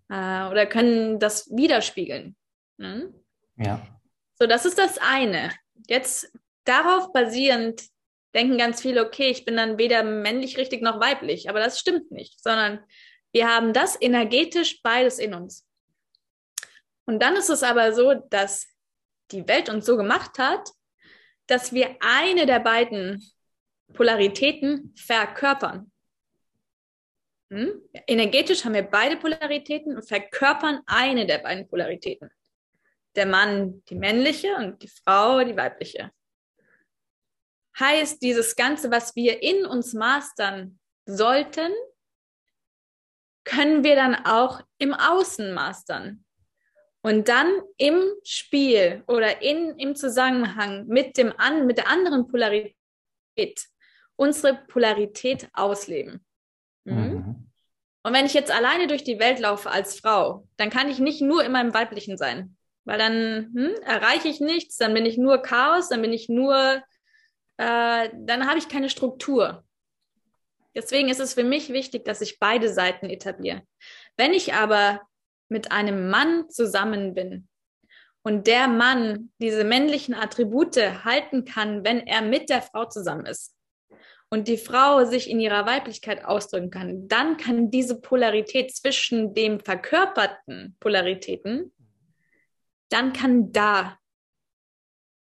[0.09, 2.35] äh, oder können das widerspiegeln.
[2.79, 3.13] Hm?
[3.57, 3.85] Ja.
[4.39, 5.51] So, das ist das eine.
[5.87, 7.83] Jetzt darauf basierend
[8.33, 12.09] denken ganz viele, okay, ich bin dann weder männlich richtig noch weiblich, aber das stimmt
[12.09, 12.83] nicht, sondern
[13.31, 15.67] wir haben das energetisch beides in uns.
[17.05, 18.67] Und dann ist es aber so, dass
[19.29, 20.71] die Welt uns so gemacht hat,
[21.47, 23.23] dass wir eine der beiden
[23.93, 25.91] Polaritäten verkörpern.
[27.51, 27.81] Hm?
[28.07, 32.31] Energetisch haben wir beide Polaritäten und verkörpern eine der beiden Polaritäten.
[33.15, 36.11] Der Mann die männliche und die Frau die weibliche.
[37.79, 41.71] Heißt, dieses Ganze, was wir in uns mastern sollten,
[43.43, 46.22] können wir dann auch im Außen mastern.
[47.03, 52.75] Und dann im Spiel oder in, im Zusammenhang mit, dem an, mit der anderen Polarität
[54.15, 56.25] unsere Polarität ausleben.
[56.85, 56.95] Mhm.
[56.95, 57.51] Mhm.
[58.03, 61.21] Und wenn ich jetzt alleine durch die Welt laufe als Frau, dann kann ich nicht
[61.21, 65.41] nur in meinem Weiblichen sein, weil dann hm, erreiche ich nichts, dann bin ich nur
[65.41, 66.83] Chaos, dann bin ich nur
[67.57, 69.63] äh, dann habe ich keine Struktur.
[70.75, 73.61] Deswegen ist es für mich wichtig, dass ich beide Seiten etabliere.
[74.17, 75.01] Wenn ich aber
[75.49, 77.47] mit einem Mann zusammen bin
[78.23, 83.55] und der Mann diese männlichen Attribute halten kann, wenn er mit der Frau zusammen ist
[84.29, 89.59] und die Frau sich in ihrer Weiblichkeit ausdrücken kann, dann kann diese Polarität zwischen dem
[89.59, 91.71] verkörperten Polaritäten,
[92.89, 93.97] dann kann da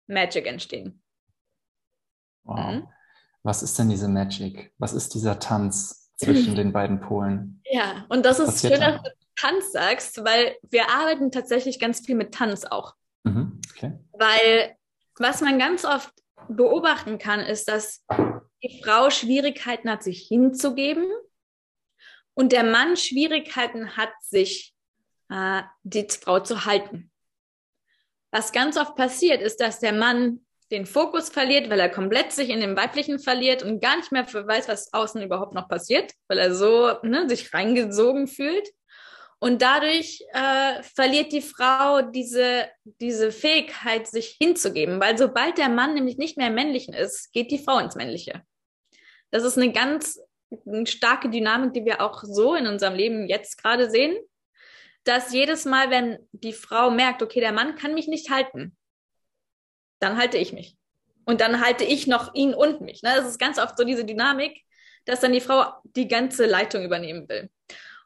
[0.07, 1.03] Magic entstehen.
[2.43, 2.71] Wow.
[2.71, 2.87] Mhm.
[3.43, 4.73] Was ist denn diese Magic?
[4.77, 7.61] Was ist dieser Tanz zwischen den beiden Polen?
[7.65, 12.15] Ja, und das ist schön, dass du Tanz sagst, weil wir arbeiten tatsächlich ganz viel
[12.15, 12.95] mit Tanz auch.
[13.23, 13.61] Mhm.
[13.71, 13.93] Okay.
[14.13, 14.75] Weil
[15.17, 16.11] was man ganz oft
[16.49, 18.03] beobachten kann, ist, dass
[18.63, 21.07] die Frau Schwierigkeiten hat, sich hinzugeben
[22.33, 24.73] und der Mann Schwierigkeiten hat, sich
[25.29, 27.11] äh, die Frau zu halten.
[28.31, 32.49] Was ganz oft passiert, ist, dass der Mann den Fokus verliert, weil er komplett sich
[32.49, 36.39] in dem Weiblichen verliert und gar nicht mehr weiß, was außen überhaupt noch passiert, weil
[36.39, 38.67] er so ne, sich reingesogen fühlt.
[39.39, 45.93] Und dadurch äh, verliert die Frau diese, diese Fähigkeit, sich hinzugeben, weil sobald der Mann
[45.93, 48.41] nämlich nicht mehr im Männlichen ist, geht die Frau ins Männliche.
[49.29, 50.19] Das ist eine ganz
[50.65, 54.17] eine starke Dynamik, die wir auch so in unserem Leben jetzt gerade sehen,
[55.03, 58.77] dass jedes Mal, wenn die Frau merkt, okay, der Mann kann mich nicht halten,
[59.99, 60.77] dann halte ich mich.
[61.25, 63.03] Und dann halte ich noch ihn und mich.
[63.03, 63.13] Ne?
[63.15, 64.61] Das ist ganz oft so diese Dynamik,
[65.05, 67.49] dass dann die Frau die ganze Leitung übernehmen will.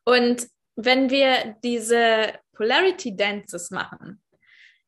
[0.04, 0.48] Und
[0.86, 4.22] wenn wir diese Polarity Dances machen,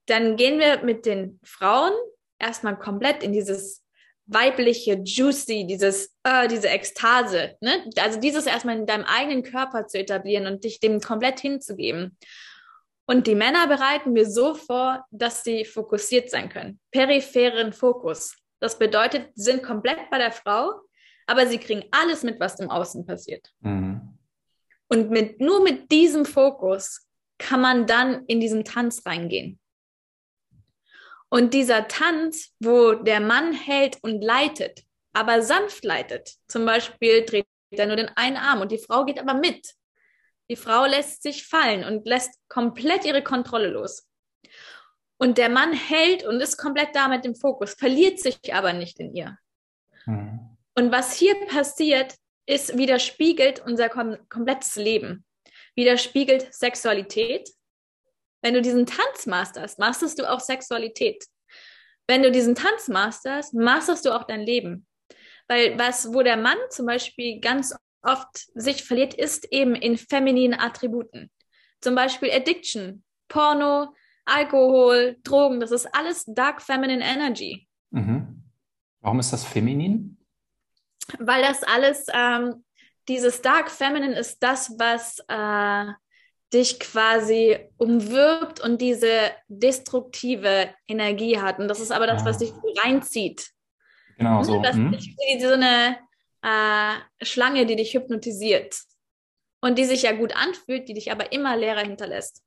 [0.08, 1.94] dann gehen wir mit den Frauen
[2.40, 3.84] erstmal komplett in dieses
[4.26, 7.90] weibliche, juicy, dieses, äh, diese Ekstase, ne?
[7.98, 12.18] Also dieses erstmal in deinem eigenen Körper zu etablieren und dich dem komplett hinzugeben.
[13.06, 16.80] Und die Männer bereiten wir so vor, dass sie fokussiert sein können.
[16.92, 18.38] Peripheren Fokus.
[18.62, 20.72] Das bedeutet, sie sind komplett bei der Frau,
[21.28, 23.50] aber sie kriegen alles mit, was im Außen passiert.
[23.60, 24.13] Mhm.
[24.90, 29.60] Und mit, nur mit diesem Fokus kann man dann in diesen Tanz reingehen.
[31.30, 37.48] Und dieser Tanz, wo der Mann hält und leitet, aber sanft leitet, zum Beispiel dreht
[37.72, 39.74] er nur den einen Arm und die Frau geht aber mit.
[40.50, 44.08] Die Frau lässt sich fallen und lässt komplett ihre Kontrolle los.
[45.18, 49.00] Und der Mann hält und ist komplett da mit dem Fokus, verliert sich aber nicht
[49.00, 49.38] in ihr.
[50.06, 50.58] Mhm.
[50.76, 55.26] Und was hier passiert, ist widerspiegelt unser kom komplettes Leben.
[55.76, 57.50] Widerspiegelt Sexualität.
[58.42, 61.24] Wenn du diesen Tanz masterst, masterst du auch Sexualität.
[62.08, 64.86] Wenn du diesen Tanz masterst, masterst du auch dein Leben.
[65.48, 70.60] Weil was, wo der Mann zum Beispiel ganz oft sich verliert, ist eben in femininen
[70.60, 71.32] Attributen.
[71.82, 73.94] Zum Beispiel Addiction, Porno,
[74.26, 77.68] Alkohol, Drogen, das ist alles Dark Feminine Energy.
[77.92, 78.44] Mhm.
[79.02, 80.18] Warum ist das feminin?
[81.20, 82.64] Weil das alles, ähm,
[83.08, 85.94] dieses Dark Feminine ist das, was äh,
[86.54, 91.60] dich quasi umwirbt und diese destruktive Energie hat.
[91.60, 92.28] Und das ist aber das, ja.
[92.28, 92.52] was dich
[92.84, 93.50] reinzieht.
[94.18, 94.62] Genau ne, so.
[94.62, 94.94] Das hm?
[94.94, 95.10] ist
[95.42, 95.98] so eine
[96.44, 98.78] äh, Schlange, die dich hypnotisiert
[99.62, 102.44] und die sich ja gut anfühlt, die dich aber immer leerer hinterlässt.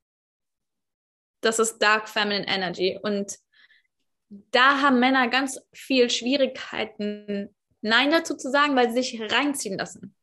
[1.40, 2.98] Das ist Dark Feminine Energy.
[3.02, 3.38] Und
[4.28, 7.55] da haben Männer ganz viel Schwierigkeiten,
[7.86, 10.14] Nein dazu zu sagen, weil sie sich reinziehen lassen.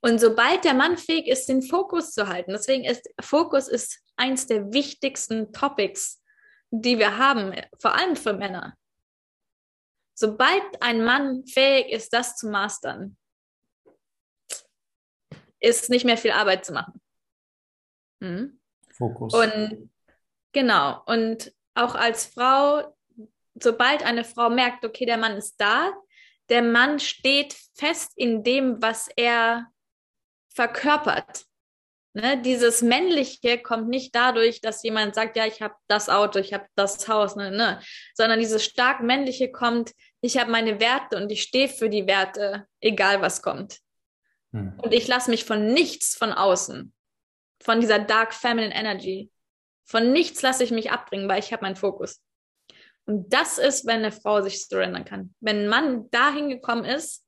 [0.00, 4.46] Und sobald der Mann fähig ist, den Fokus zu halten, deswegen ist Fokus ist eins
[4.46, 6.22] der wichtigsten Topics,
[6.70, 8.76] die wir haben, vor allem für Männer.
[10.14, 13.16] Sobald ein Mann fähig ist, das zu mastern,
[15.58, 17.00] ist nicht mehr viel Arbeit zu machen.
[18.20, 18.60] Mhm.
[18.92, 19.34] Fokus.
[19.34, 19.90] Und
[20.52, 22.96] genau, und auch als Frau,
[23.54, 25.92] sobald eine Frau merkt, okay, der Mann ist da,
[26.52, 29.68] der Mann steht fest in dem, was er
[30.54, 31.46] verkörpert.
[32.14, 36.52] Ne, dieses Männliche kommt nicht dadurch, dass jemand sagt, ja, ich habe das Auto, ich
[36.52, 37.80] habe das Haus, ne, ne,
[38.14, 42.66] sondern dieses stark Männliche kommt, ich habe meine Werte und ich stehe für die Werte,
[42.80, 43.78] egal was kommt.
[44.52, 44.74] Hm.
[44.76, 46.92] Und ich lasse mich von nichts von außen,
[47.62, 49.30] von dieser Dark Feminine Energy,
[49.86, 52.20] von nichts lasse ich mich abbringen, weil ich habe meinen Fokus.
[53.06, 55.34] Und das ist, wenn eine Frau sich surrendern kann.
[55.40, 57.26] Wenn ein Mann dahin gekommen ist,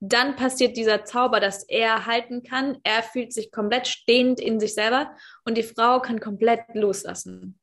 [0.00, 2.78] dann passiert dieser Zauber, dass er halten kann.
[2.82, 7.60] Er fühlt sich komplett stehend in sich selber und die Frau kann komplett loslassen.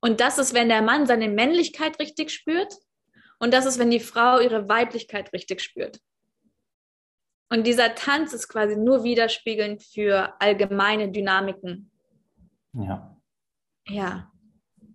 [0.00, 2.72] Und das ist, wenn der Mann seine Männlichkeit richtig spürt
[3.40, 5.98] und das ist, wenn die Frau ihre Weiblichkeit richtig spürt.
[7.50, 11.90] Und dieser Tanz ist quasi nur widerspiegelnd für allgemeine Dynamiken.
[12.72, 13.20] Ja.
[13.88, 14.30] Ja.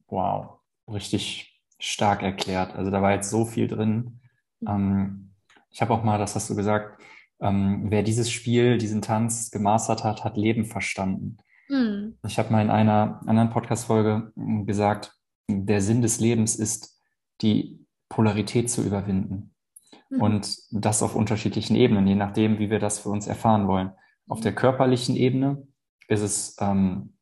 [0.08, 1.53] Wow, richtig
[1.84, 2.76] stark erklärt.
[2.76, 4.22] Also da war jetzt so viel drin.
[4.62, 4.68] Mhm.
[4.68, 5.32] Ähm,
[5.70, 7.02] ich habe auch mal, das hast du gesagt,
[7.42, 11.38] ähm, wer dieses Spiel, diesen Tanz gemastert hat, hat Leben verstanden.
[11.68, 12.18] Mhm.
[12.26, 15.14] Ich habe mal in einer anderen Podcast-Folge hm, gesagt,
[15.50, 17.02] der Sinn des Lebens ist,
[17.42, 19.54] die Polarität zu überwinden.
[20.10, 20.22] Mhm.
[20.22, 23.92] Und das auf unterschiedlichen Ebenen, je nachdem, wie wir das für uns erfahren wollen.
[24.30, 25.68] Auf der körperlichen Ebene
[26.08, 27.18] ist es ähm,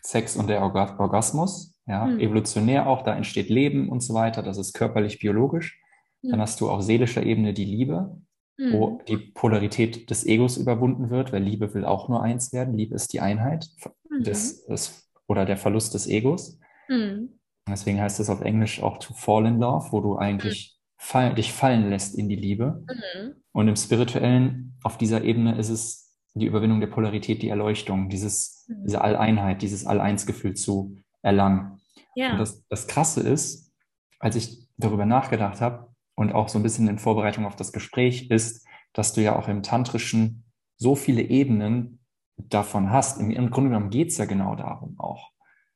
[0.00, 2.20] Sex und der Orgasmus, ja, mhm.
[2.20, 5.80] evolutionär auch, da entsteht Leben und so weiter, das ist körperlich biologisch.
[6.22, 6.30] Mhm.
[6.30, 8.20] Dann hast du auf seelischer Ebene die Liebe,
[8.58, 8.72] mhm.
[8.72, 12.76] wo die Polarität des Egos überwunden wird, weil Liebe will auch nur eins werden.
[12.76, 13.68] Liebe ist die Einheit
[14.10, 14.22] mhm.
[14.24, 16.58] des, des, oder der Verlust des Egos.
[16.88, 17.38] Mhm.
[17.68, 21.02] Deswegen heißt es auf Englisch auch to fall in love, wo du eigentlich mhm.
[21.02, 22.84] fall, dich fallen lässt in die Liebe.
[22.88, 23.34] Mhm.
[23.52, 28.66] Und im Spirituellen, auf dieser Ebene ist es die Überwindung der Polarität, die Erleuchtung, dieses,
[28.68, 28.84] mhm.
[28.84, 31.80] diese Alleinheit, dieses All-Eins-Gefühl zu erlangen.
[32.14, 32.32] Ja.
[32.32, 33.72] Und das, das Krasse ist,
[34.18, 38.30] als ich darüber nachgedacht habe und auch so ein bisschen in Vorbereitung auf das Gespräch,
[38.30, 40.44] ist, dass du ja auch im Tantrischen
[40.76, 41.98] so viele Ebenen
[42.36, 43.20] davon hast.
[43.20, 45.32] Im, im Grunde genommen geht es ja genau darum auch.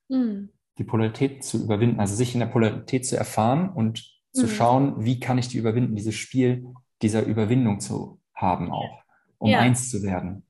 [0.08, 4.50] Mhm die Polarität zu überwinden, also sich in der Polarität zu erfahren und zu mhm.
[4.50, 9.02] schauen, wie kann ich die überwinden, dieses Spiel dieser Überwindung zu haben auch,
[9.36, 9.58] um ja.
[9.58, 10.46] eins zu werden.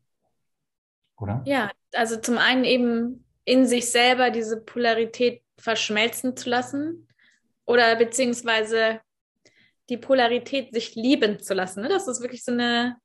[1.18, 1.42] Oder?
[1.46, 7.08] Ja, also zum einen eben in sich selber diese Polarität verschmelzen zu lassen
[7.64, 9.00] oder beziehungsweise
[9.88, 11.88] die Polarität sich lieben zu lassen, ne?
[11.88, 12.96] dass es wirklich so eine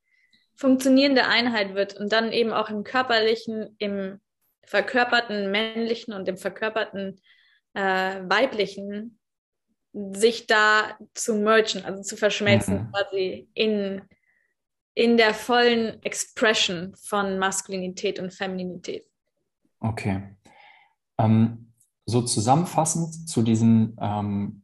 [0.54, 4.22] funktionierende Einheit wird und dann eben auch im körperlichen, im
[4.64, 7.20] verkörperten männlichen und dem verkörperten
[7.74, 9.20] äh, weiblichen
[9.94, 12.92] sich da zu mergen, also zu verschmelzen, mhm.
[12.92, 14.04] quasi in,
[14.94, 19.10] in der vollen Expression von Maskulinität und Femininität.
[19.80, 20.35] Okay.
[21.18, 21.74] Ähm,
[22.06, 24.64] so zusammenfassend zu diesem, ähm,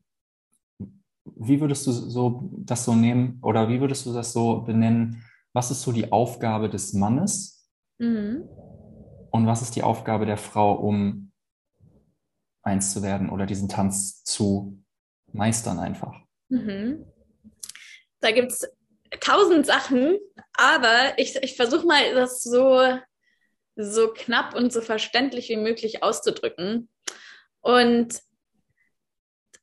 [1.24, 5.24] wie würdest du so das so nehmen oder wie würdest du das so benennen?
[5.54, 7.70] Was ist so die Aufgabe des Mannes?
[8.00, 8.44] Mhm
[9.32, 11.32] und was ist die Aufgabe der Frau, um
[12.62, 14.84] eins zu werden oder diesen Tanz zu
[15.32, 16.16] meistern einfach?
[16.50, 17.06] Mhm.
[18.20, 18.70] Da gibt es
[19.20, 20.20] tausend Sachen,
[20.54, 23.00] aber ich, ich versuche mal, das so,
[23.84, 26.90] so knapp und so verständlich wie möglich auszudrücken.
[27.62, 28.20] Und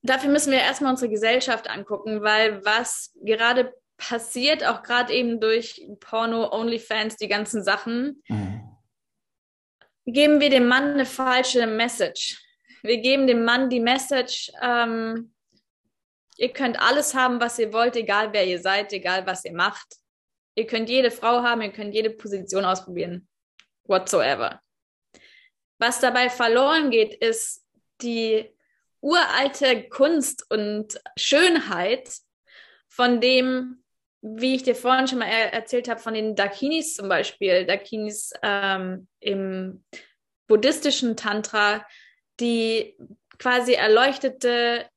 [0.03, 5.87] dafür müssen wir erstmal unsere Gesellschaft angucken, weil was gerade passiert, auch gerade eben durch
[6.01, 8.59] Porno, OnlyFans, die ganzen Sachen, mhm
[10.13, 12.43] geben wir dem Mann eine falsche Message.
[12.83, 15.35] Wir geben dem Mann die Message, ähm,
[16.37, 19.97] ihr könnt alles haben, was ihr wollt, egal wer ihr seid, egal was ihr macht.
[20.55, 23.29] Ihr könnt jede Frau haben, ihr könnt jede Position ausprobieren.
[23.89, 24.61] Whatsoever.
[25.79, 27.65] Was dabei verloren geht, ist
[28.03, 28.55] die
[29.01, 32.11] uralte Kunst und Schönheit
[32.89, 33.83] von dem,
[34.21, 38.33] wie ich dir vorhin schon mal er erzählt habe, von den Dakinis zum Beispiel, Dakinis
[38.43, 39.85] ähm, im
[40.49, 41.87] buddhistischen Tantra,
[42.41, 42.97] die
[43.39, 44.89] quasi erleuchtete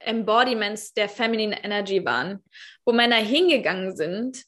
[0.00, 2.42] Embodiments der Feminine Energy waren,
[2.84, 4.44] wo Männer hingegangen sind,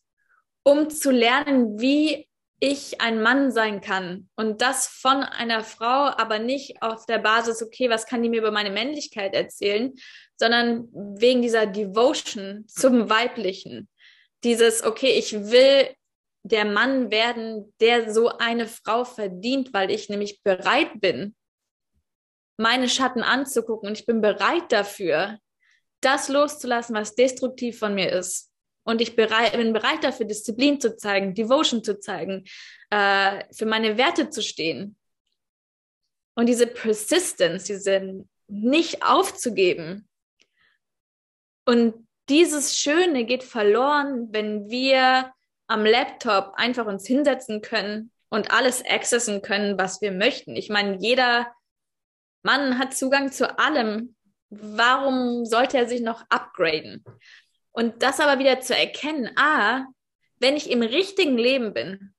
[0.65, 2.29] um zu lernen, wie
[2.61, 4.29] ich ein Mann sein kann.
[4.37, 8.41] Und das von einer Frau, aber nicht auf der Basis, okay, was kann die mir
[8.41, 9.95] über meine Männlichkeit erzählen,
[10.37, 13.89] sondern wegen dieser Devotion zum Weiblichen
[14.45, 15.89] dieses, okay, ich will
[16.45, 21.35] der Mann werden, der so eine Frau verdient, weil ich nämlich bereit bin,
[22.57, 25.39] meine Schatten anzugucken und ich bin bereit dafür,
[26.01, 28.48] das loszulassen, was destruktiv von mir ist.
[28.89, 32.47] Und ich bin bereit dafür, Disziplin zu zeigen, Devotion zu zeigen,
[32.89, 34.97] äh, für meine Werte zu stehen.
[36.35, 40.09] Und diese Persistence, diese nicht aufzugeben
[41.67, 45.35] und dieses Schöne geht verloren, wenn wir
[45.67, 50.57] am Laptop einfach uns hinsetzen können und alles accessen können, was wir möchten.
[50.57, 51.53] Ich meine, jeder
[52.43, 54.17] Mann hat Zugang zu allem.
[54.49, 57.05] Warum sollte er sich noch upgraden?
[57.73, 59.87] Und das aber wieder zu erkennen, ah,
[60.41, 62.15] wenn ich im richtigen Leben bin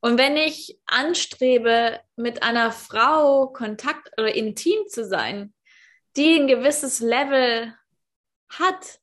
[0.00, 5.54] und wenn ich anstrebe, mit einer Frau Kontakt oder intim zu sein,
[6.16, 7.74] die ein gewisses Level
[8.48, 9.00] hat,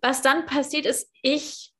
[0.00, 1.72] was dann passiert ist, ich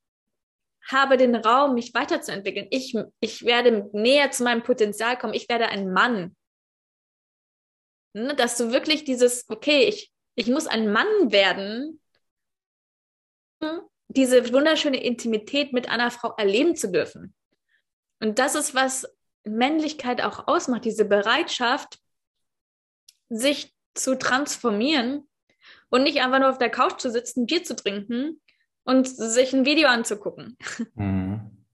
[0.87, 2.67] habe den Raum, mich weiterzuentwickeln.
[2.69, 5.33] Ich, ich werde näher zu meinem Potenzial kommen.
[5.33, 6.35] Ich werde ein Mann.
[8.13, 11.99] Ne, dass du wirklich dieses, okay, ich, ich muss ein Mann werden,
[14.07, 17.35] diese wunderschöne Intimität mit einer Frau erleben zu dürfen.
[18.19, 19.07] Und das ist, was
[19.43, 21.99] Männlichkeit auch ausmacht, diese Bereitschaft,
[23.29, 25.27] sich zu transformieren
[25.89, 28.41] Und nicht einfach nur auf der Couch zu sitzen, Bier zu trinken
[28.83, 30.57] und sich ein Video anzugucken.
[30.95, 31.65] Mhm.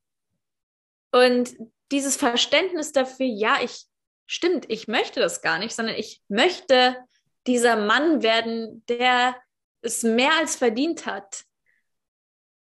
[1.11, 1.55] Und
[1.91, 3.85] dieses Verständnis dafür, ja, ich
[4.27, 6.97] stimmt, ich möchte das gar nicht, sondern ich möchte
[7.47, 9.35] dieser Mann werden, der
[9.81, 11.43] es mehr als verdient hat,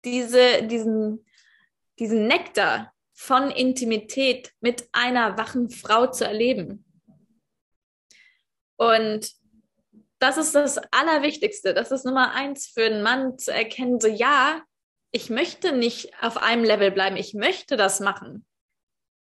[0.04, 1.24] diese, diesen,
[1.98, 6.84] diesen Nektar von Intimität mit einer wachen Frau zu erleben.
[8.76, 9.30] Und
[10.18, 11.74] das ist das Allerwichtigste.
[11.74, 14.62] Das ist Nummer eins für einen Mann zu erkennen, so ja,
[15.10, 18.46] ich möchte nicht auf einem Level bleiben, ich möchte das machen.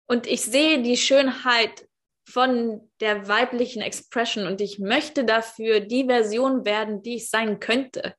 [0.08, 1.88] Und ich sehe die Schönheit
[2.26, 8.14] von der weiblichen Expression und ich möchte dafür die Version werden, die ich sein könnte.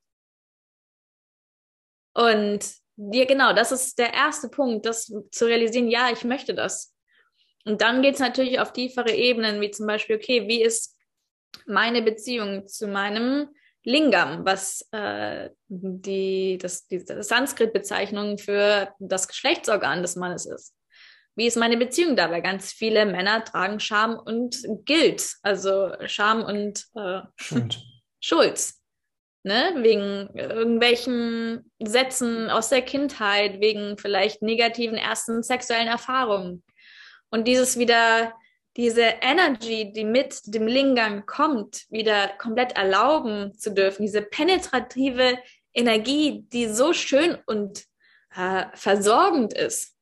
[2.20, 6.94] Und ja, genau, das ist der erste Punkt, das zu realisieren, ja, ich möchte das.
[7.64, 10.96] Und dann geht es natürlich auf tiefere Ebenen, wie zum Beispiel, okay, wie ist
[11.66, 13.48] meine Beziehung zu meinem
[13.84, 20.74] Lingam, was äh, die, das, die Sanskrit-Bezeichnung für das Geschlechtsorgan des Mannes ist.
[21.36, 22.42] Wie ist meine Beziehung dabei?
[22.42, 27.80] Ganz viele Männer tragen Scham und Guilt, also Scham und äh, Schuld.
[28.20, 28.79] Schuld.
[29.42, 29.72] Ne?
[29.76, 36.62] Wegen irgendwelchen Sätzen aus der Kindheit, wegen vielleicht negativen ersten sexuellen Erfahrungen.
[37.30, 38.34] Und dieses wieder,
[38.76, 45.38] diese Energy, die mit dem Lingam kommt, wieder komplett erlauben zu dürfen, diese penetrative
[45.72, 47.84] Energie, die so schön und
[48.34, 49.96] äh, versorgend ist.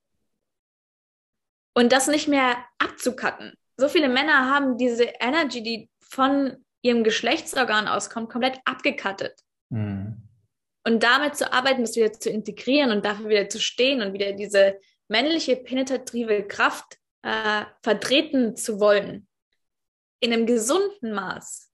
[1.74, 3.54] Und das nicht mehr abzukatten.
[3.76, 9.40] So viele Männer haben diese Energy, die von ihrem Geschlechtsorgan auskommt, komplett abgekattet.
[9.70, 10.22] Mhm.
[10.84, 14.32] Und damit zu arbeiten, das wieder zu integrieren und dafür wieder zu stehen und wieder
[14.32, 19.26] diese männliche penetrative Kraft äh, vertreten zu wollen.
[20.20, 21.70] In einem gesunden Maß.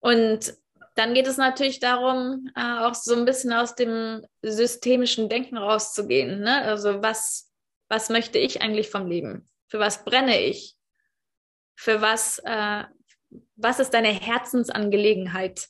[0.00, 0.54] Und
[0.96, 6.40] dann geht es natürlich darum, äh, auch so ein bisschen aus dem systemischen Denken rauszugehen.
[6.40, 6.62] Ne?
[6.62, 7.54] Also was
[7.88, 9.48] was möchte ich eigentlich vom Leben?
[9.68, 10.76] Für was brenne ich?
[11.76, 12.84] Für was, äh,
[13.56, 15.68] was ist deine Herzensangelegenheit?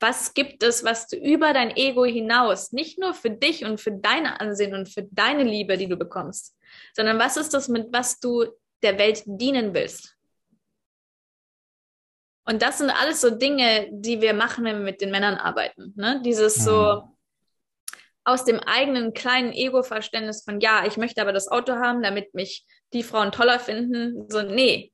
[0.00, 3.92] Was gibt es, was du über dein Ego hinaus, nicht nur für dich und für
[3.92, 6.56] deine Ansehen und für deine Liebe, die du bekommst,
[6.92, 8.46] sondern was ist das, mit was du
[8.82, 10.16] der Welt dienen willst?
[12.44, 15.92] Und das sind alles so Dinge, die wir machen, wenn wir mit den Männern arbeiten.
[15.94, 16.20] Ne?
[16.24, 17.12] Dieses so, mhm
[18.24, 22.64] aus dem eigenen kleinen Ego-Verständnis von, ja, ich möchte aber das Auto haben, damit mich
[22.92, 24.28] die Frauen toller finden.
[24.30, 24.91] So, nee,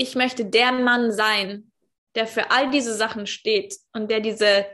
[0.00, 1.72] ich möchte der Mann sein,
[2.14, 4.66] der für all diese Sachen steht und der diese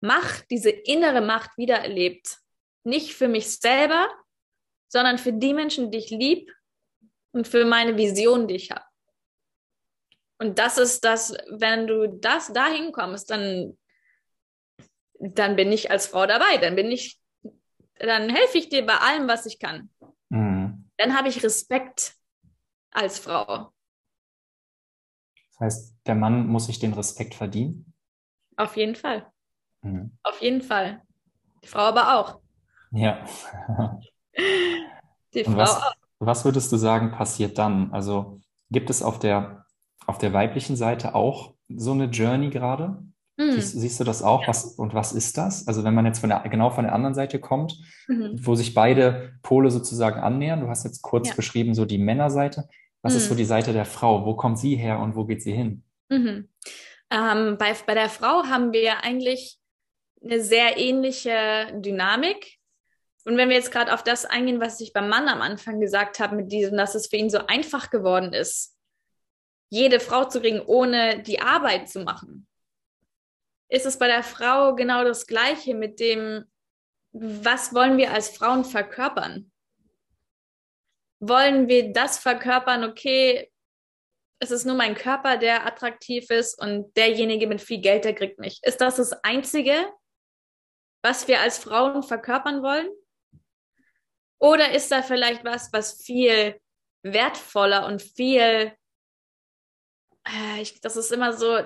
[0.00, 2.38] Macht, diese innere Macht wiedererlebt.
[2.84, 4.08] Nicht für mich selber,
[4.88, 6.52] sondern für die Menschen, die ich lieb
[7.32, 8.84] und für meine Vision, die ich habe.
[10.40, 13.76] Und das ist das, wenn du das dahin kommst, dann
[15.20, 16.58] dann bin ich als Frau dabei.
[16.58, 17.20] Dann bin ich,
[17.98, 19.90] dann helfe ich dir bei allem, was ich kann.
[20.28, 20.90] Mhm.
[20.96, 22.14] Dann habe ich Respekt
[22.90, 23.72] als Frau.
[25.58, 27.92] Das heißt, der Mann muss sich den Respekt verdienen?
[28.56, 29.26] Auf jeden Fall.
[29.82, 30.12] Mhm.
[30.22, 31.02] Auf jeden Fall.
[31.62, 32.40] Die Frau aber auch.
[32.92, 33.24] Ja.
[35.34, 35.92] Die Frau was, auch.
[36.20, 37.92] Was würdest du sagen, passiert dann?
[37.92, 38.40] Also
[38.70, 39.66] gibt es auf der,
[40.06, 43.02] auf der weiblichen Seite auch so eine Journey gerade?
[43.36, 43.52] Mhm.
[43.52, 44.42] Siehst, siehst, du das auch?
[44.42, 44.48] Ja.
[44.48, 45.68] Was, und was ist das?
[45.68, 47.78] Also wenn man jetzt von der, genau von der anderen Seite kommt,
[48.08, 48.34] mhm.
[48.34, 51.34] wo sich beide Pole sozusagen annähern, du hast jetzt kurz ja.
[51.34, 52.68] beschrieben, so die Männerseite.
[53.02, 53.18] Was mhm.
[53.18, 53.38] ist so mhm.
[53.38, 54.24] die Seite der Frau?
[54.24, 55.82] Wo kommt sie her und wo geht sie hin?
[56.08, 56.48] Mhm.
[57.10, 59.58] Ähm, bei, bei der Frau haben wir eigentlich
[60.22, 62.58] eine sehr ähnliche Dynamik.
[63.24, 66.18] Und wenn wir jetzt gerade auf das eingehen, was ich beim Mann am Anfang gesagt
[66.18, 68.76] habe, mit diesem, dass es für ihn so einfach geworden ist,
[69.70, 72.48] jede Frau zu kriegen, ohne die Arbeit zu machen
[73.68, 76.44] ist es bei der Frau genau das Gleiche mit dem,
[77.12, 79.50] was wollen wir als Frauen verkörpern?
[81.20, 83.50] Wollen wir das verkörpern, okay,
[84.40, 88.38] es ist nur mein Körper, der attraktiv ist und derjenige mit viel Geld, der kriegt
[88.38, 88.60] mich.
[88.62, 89.92] Ist das das Einzige,
[91.02, 92.88] was wir als Frauen verkörpern wollen?
[94.40, 96.60] Oder ist da vielleicht was, was viel
[97.02, 98.72] wertvoller und viel,
[100.26, 101.60] äh, ich, das ist immer so,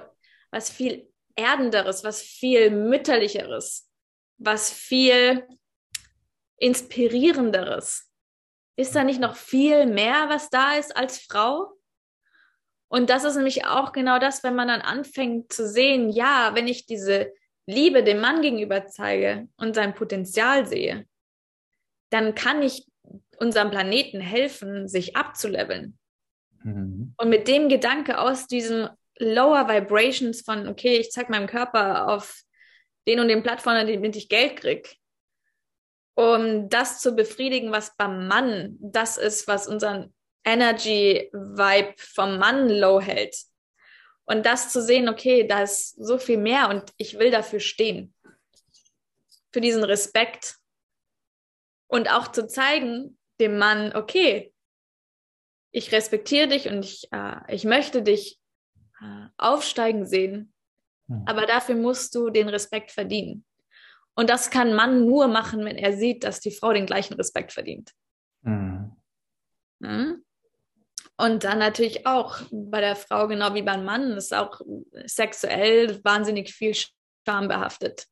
[0.51, 3.91] was viel Erdenderes, was viel Mütterlicheres,
[4.39, 5.47] was viel
[6.57, 8.12] Inspirierenderes.
[8.77, 11.73] Ist da nicht noch viel mehr, was da ist als Frau?
[12.89, 16.69] Und das ist nämlich auch genau das, wenn man dann anfängt zu sehen, ja, wenn
[16.69, 17.33] ich diese
[17.67, 21.07] Liebe dem Mann gegenüber zeige und sein Potenzial sehe,
[22.11, 22.87] dann kann ich
[23.39, 25.99] unserem Planeten helfen, sich abzuleveln.
[26.63, 27.15] Mhm.
[27.17, 32.43] Und mit dem Gedanke aus diesem Lower Vibrations von, okay, ich zeige meinem Körper auf
[33.07, 34.89] den und den Plattformen, damit ich Geld kriege,
[36.15, 43.01] um das zu befriedigen, was beim Mann das ist, was unseren Energy-Vibe vom Mann low
[43.01, 43.37] hält.
[44.25, 48.15] Und das zu sehen, okay, da ist so viel mehr und ich will dafür stehen.
[49.53, 50.57] Für diesen Respekt.
[51.89, 54.53] Und auch zu zeigen dem Mann, okay,
[55.73, 58.39] ich respektiere dich und ich, äh, ich möchte dich
[59.01, 60.53] äh, aufsteigen sehen.
[61.09, 61.25] Hm.
[61.27, 63.45] Aber dafür musst du den Respekt verdienen.
[64.15, 67.53] Und das kann Mann nur machen, wenn er sieht, dass die Frau den gleichen Respekt
[67.53, 67.93] verdient.
[68.43, 70.25] Mhm.
[71.17, 74.61] Und dann natürlich auch bei der Frau, genau wie beim Mann, ist auch
[75.05, 78.07] sexuell wahnsinnig viel Scham behaftet.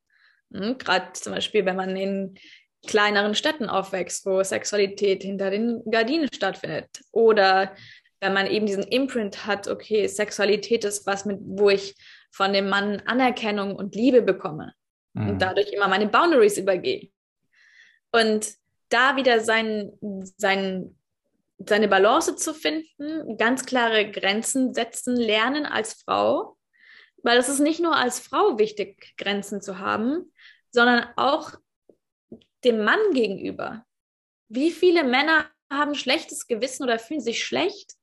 [0.51, 0.79] Mhm.
[0.79, 2.39] Gerade zum Beispiel, wenn man in
[2.87, 6.89] kleineren Städten aufwächst, wo Sexualität hinter den Gardinen stattfindet.
[7.13, 7.75] Oder
[8.21, 11.95] wenn man eben diesen Imprint hat, okay, Sexualität ist was, mit, wo ich
[12.31, 14.75] von dem Mann Anerkennung und Liebe bekomme
[15.15, 15.31] mhm.
[15.31, 17.11] und dadurch immer meine Boundaries übergehe.
[18.13, 18.55] Und
[18.89, 19.93] da wieder sein,
[20.37, 20.97] sein,
[21.59, 26.57] seine Balance zu finden, ganz klare Grenzen setzen, lernen als Frau,
[27.23, 30.33] weil es ist nicht nur als Frau wichtig, Grenzen zu haben,
[30.71, 31.53] sondern auch
[32.65, 33.85] dem Mann gegenüber.
[34.49, 37.95] Wie viele Männer haben schlechtes Gewissen oder fühlen sich schlecht,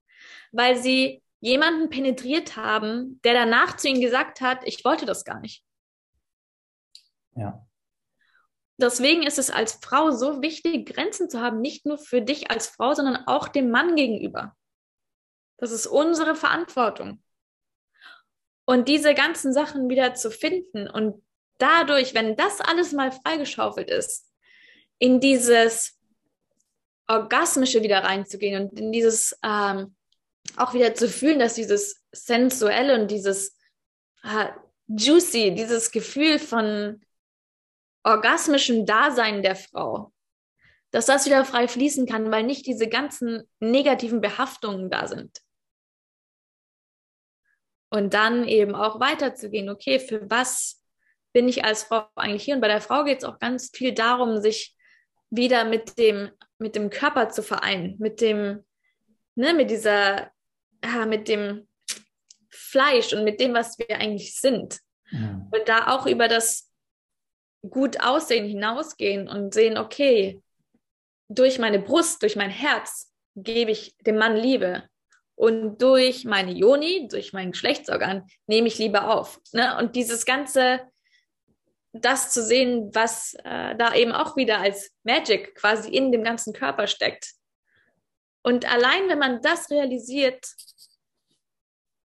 [0.51, 5.39] weil sie jemanden penetriert haben, der danach zu ihnen gesagt hat, ich wollte das gar
[5.39, 5.64] nicht.
[7.38, 7.66] Ja.
[8.80, 12.68] Deswegen ist es als Frau so wichtig, Grenzen zu haben, nicht nur für dich als
[12.68, 14.56] Frau, sondern auch dem Mann gegenüber.
[15.58, 17.24] Das ist unsere Verantwortung.
[18.66, 21.24] Und diese ganzen Sachen wieder zu finden und
[21.58, 24.32] dadurch, wenn das alles mal freigeschaufelt ist,
[25.00, 25.98] in dieses
[27.08, 29.96] Orgasmische wieder reinzugehen und in dieses ähm,
[30.56, 33.58] auch wieder zu fühlen, dass dieses Sensuelle und dieses
[34.24, 34.50] äh,
[34.88, 37.02] Juicy, dieses Gefühl von
[38.08, 40.14] orgasmischem Dasein der Frau,
[40.91, 45.41] dass das wieder frei fließen kann, weil nicht diese ganzen negativen Behaftungen da sind.
[47.89, 50.84] Und dann eben auch weiterzugehen, okay, für was
[51.34, 52.55] bin ich als Frau eigentlich hier?
[52.55, 54.76] Und bei der Frau geht es auch ganz viel darum, sich
[55.30, 58.66] wieder mit dem, mit dem Körper zu vereinen, mit dem,
[59.36, 60.32] ne, mit dieser,
[60.84, 61.68] ja, mit dem
[62.49, 64.80] Fleisch und mit dem, was wir eigentlich sind.
[65.12, 65.49] Mhm.
[65.51, 66.66] Und da auch über das
[67.70, 70.41] gut aussehen hinausgehen und sehen, okay,
[71.30, 74.84] durch meine Brust, durch mein Herz gebe ich dem Mann Liebe.
[75.36, 79.39] Und durch meine Joni, durch mein Geschlechtsorgan, nehme ich Liebe auf.
[79.53, 79.78] Ne?
[79.78, 80.82] Und dieses ganze,
[81.93, 86.53] das zu sehen, was äh, da eben auch wieder als Magic quasi in dem ganzen
[86.53, 87.34] Körper steckt.
[88.41, 90.43] Und allein, wenn man das realisiert,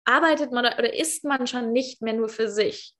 [0.03, 2.93] arbeitet man oder ist man schon nicht mehr nur für sich,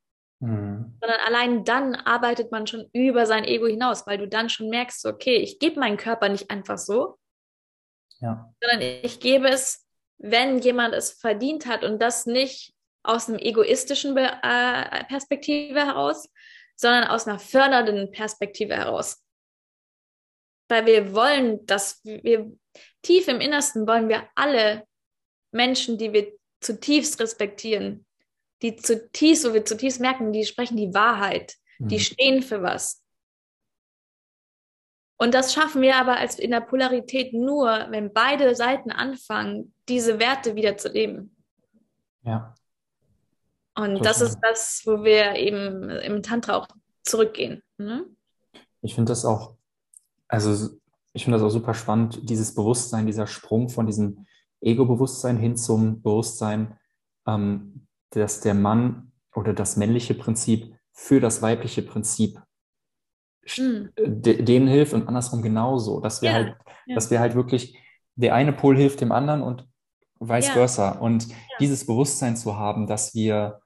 [0.44, 0.98] Mhm.
[1.00, 5.06] Sondern allein dann arbeitet man schon über sein Ego hinaus, weil du dann schon merkst,
[5.06, 7.18] okay, ich gebe meinen Körper nicht einfach so,
[8.20, 8.54] ja.
[8.62, 9.88] sondern ich gebe es,
[10.18, 12.74] wenn jemand es verdient hat und das nicht
[13.04, 16.30] aus einem egoistischen Be äh, Perspektive heraus,
[16.76, 19.24] sondern aus einer fördernden Perspektive heraus.
[20.70, 22.52] Weil wir wollen, dass wir
[23.02, 24.86] tief im Innersten wollen wir alle
[25.54, 28.06] Menschen, die wir zutiefst respektieren,
[28.64, 31.90] die zutiefst, wo wir zutiefst merken, die sprechen die Wahrheit, mhm.
[31.90, 33.04] die stehen für was.
[35.18, 40.20] Und das schaffen wir aber als in der Polarität nur, wenn beide Seiten anfangen, diese
[40.20, 41.36] Werte wieder zu leben.
[42.24, 42.56] Ja.
[43.76, 44.04] Und Total.
[44.04, 46.68] das ist das, wo wir eben im Tantra auch
[47.04, 47.62] zurückgehen.
[47.78, 48.06] Ne?
[48.82, 49.56] Ich finde das auch,
[50.28, 50.70] also
[51.14, 54.26] ich finde das auch super spannend, dieses Bewusstsein, dieser Sprung von diesem
[54.62, 56.78] Ego-Bewusstsein hin zum Bewusstsein,
[57.28, 57.73] ähm,
[58.20, 62.40] dass der Mann oder das männliche Prinzip für das weibliche Prinzip
[63.58, 63.90] mhm.
[63.98, 66.56] denen hilft und andersrum genauso, dass wir ja, halt,
[66.86, 66.96] ja.
[66.96, 67.78] dass wir halt wirklich,
[68.16, 69.68] der eine Pol hilft dem anderen und
[70.20, 70.54] vice ja.
[70.54, 70.92] versa.
[70.92, 71.28] Und
[71.60, 73.60] dieses Bewusstsein zu haben, dass wir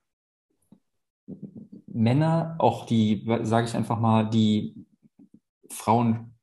[1.88, 4.86] Männer, auch die, sage ich einfach mal, die
[5.70, 6.34] Frauen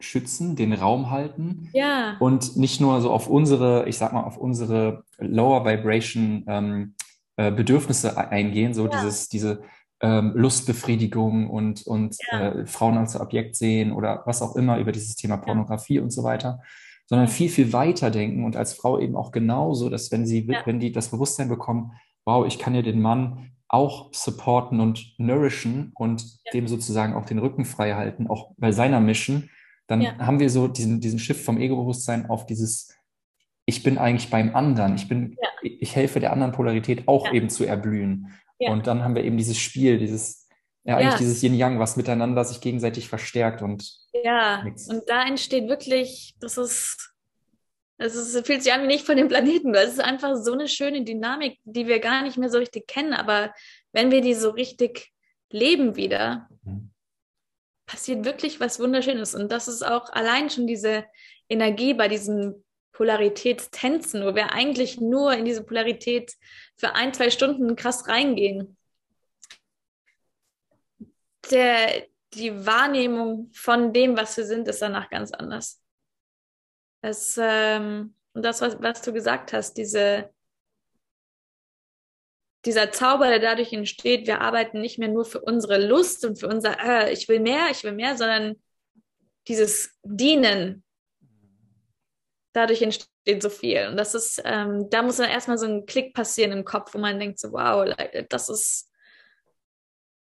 [0.00, 2.16] schützen, den Raum halten ja.
[2.20, 6.94] und nicht nur so auf unsere, ich sag mal, auf unsere Lower Vibration ähm,
[7.36, 8.90] äh, Bedürfnisse eingehen, so ja.
[8.90, 9.62] dieses, diese
[10.00, 12.52] ähm, Lustbefriedigung und, und ja.
[12.52, 16.02] äh, Frauen als Objekt sehen oder was auch immer über dieses Thema Pornografie ja.
[16.02, 16.60] und so weiter,
[17.06, 20.80] sondern viel, viel weiter denken und als Frau eben auch genauso, dass wenn sie, wenn
[20.80, 21.92] die das Bewusstsein bekommen,
[22.24, 27.38] wow, ich kann ja den Mann auch supporten und nourishen und dem sozusagen auch den
[27.38, 29.50] Rücken frei halten, auch bei seiner Mission,
[29.86, 32.94] dann haben wir so diesen, diesen Shift vom Ego-Bewusstsein auf dieses
[33.66, 34.94] ich bin eigentlich beim anderen.
[34.94, 35.48] Ich bin, ja.
[35.62, 37.32] ich helfe der anderen Polarität auch ja.
[37.32, 38.32] eben zu erblühen.
[38.58, 38.70] Ja.
[38.70, 40.48] Und dann haben wir eben dieses Spiel, dieses,
[40.84, 43.90] ja, eigentlich dieses Yin-Yang, was miteinander sich gegenseitig verstärkt und.
[44.22, 44.88] Ja, nix.
[44.88, 47.14] und da entsteht wirklich, das ist,
[47.96, 49.72] es ist, fühlt sich an wie nicht von dem Planeten.
[49.72, 53.14] Das ist einfach so eine schöne Dynamik, die wir gar nicht mehr so richtig kennen.
[53.14, 53.54] Aber
[53.92, 55.12] wenn wir die so richtig
[55.50, 56.90] leben wieder, mhm.
[57.86, 59.34] passiert wirklich was Wunderschönes.
[59.34, 61.04] Und das ist auch allein schon diese
[61.48, 62.63] Energie bei diesen
[62.94, 66.32] Polaritätstänzen, wo wir eigentlich nur in diese Polarität
[66.76, 68.76] für ein, zwei Stunden krass reingehen.
[71.50, 75.82] Der, die Wahrnehmung von dem, was wir sind, ist danach ganz anders.
[77.02, 80.32] Es, ähm, und das, was, was du gesagt hast, diese,
[82.64, 86.46] dieser Zauber, der dadurch entsteht, wir arbeiten nicht mehr nur für unsere Lust und für
[86.46, 88.62] unser, äh, ich will mehr, ich will mehr, sondern
[89.48, 90.83] dieses Dienen,
[92.54, 93.88] dadurch entsteht so viel.
[93.88, 96.98] Und das ist, ähm, da muss dann erstmal so ein Klick passieren im Kopf, wo
[96.98, 97.92] man denkt so, wow,
[98.30, 98.90] das ist,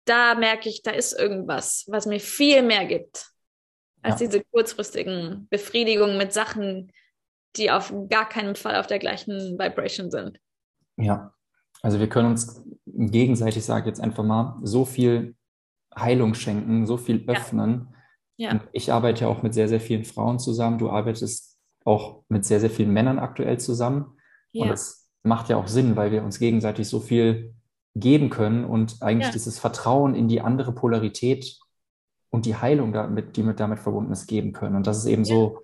[0.06, 3.30] da merke ich, da ist irgendwas, was mir viel mehr gibt,
[4.02, 4.26] als ja.
[4.26, 6.90] diese kurzfristigen Befriedigungen mit Sachen,
[7.56, 10.40] die auf gar keinen Fall auf der gleichen Vibration sind.
[10.96, 11.34] Ja,
[11.82, 15.36] also wir können uns gegenseitig, sage ich jetzt einfach mal, so viel
[15.94, 17.94] Heilung schenken, so viel öffnen.
[18.36, 18.54] Ja.
[18.54, 18.60] ja.
[18.72, 20.78] Ich arbeite ja auch mit sehr, sehr vielen Frauen zusammen.
[20.78, 21.51] Du arbeitest
[21.84, 24.16] auch mit sehr, sehr vielen Männern aktuell zusammen.
[24.52, 24.62] Ja.
[24.62, 27.54] Und das macht ja auch Sinn, weil wir uns gegenseitig so viel
[27.94, 29.32] geben können und eigentlich ja.
[29.32, 31.58] dieses Vertrauen in die andere Polarität
[32.30, 34.76] und die Heilung damit, die mit damit verbunden ist, geben können.
[34.76, 35.34] Und das ist eben ja.
[35.34, 35.58] so,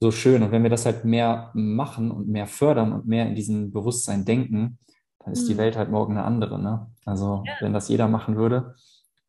[0.00, 0.42] so schön.
[0.42, 4.24] Und wenn wir das halt mehr machen und mehr fördern und mehr in diesem Bewusstsein
[4.24, 4.78] denken,
[5.20, 5.48] dann ist mhm.
[5.48, 6.60] die Welt halt morgen eine andere.
[6.60, 6.90] Ne?
[7.04, 8.74] Also wenn das jeder machen würde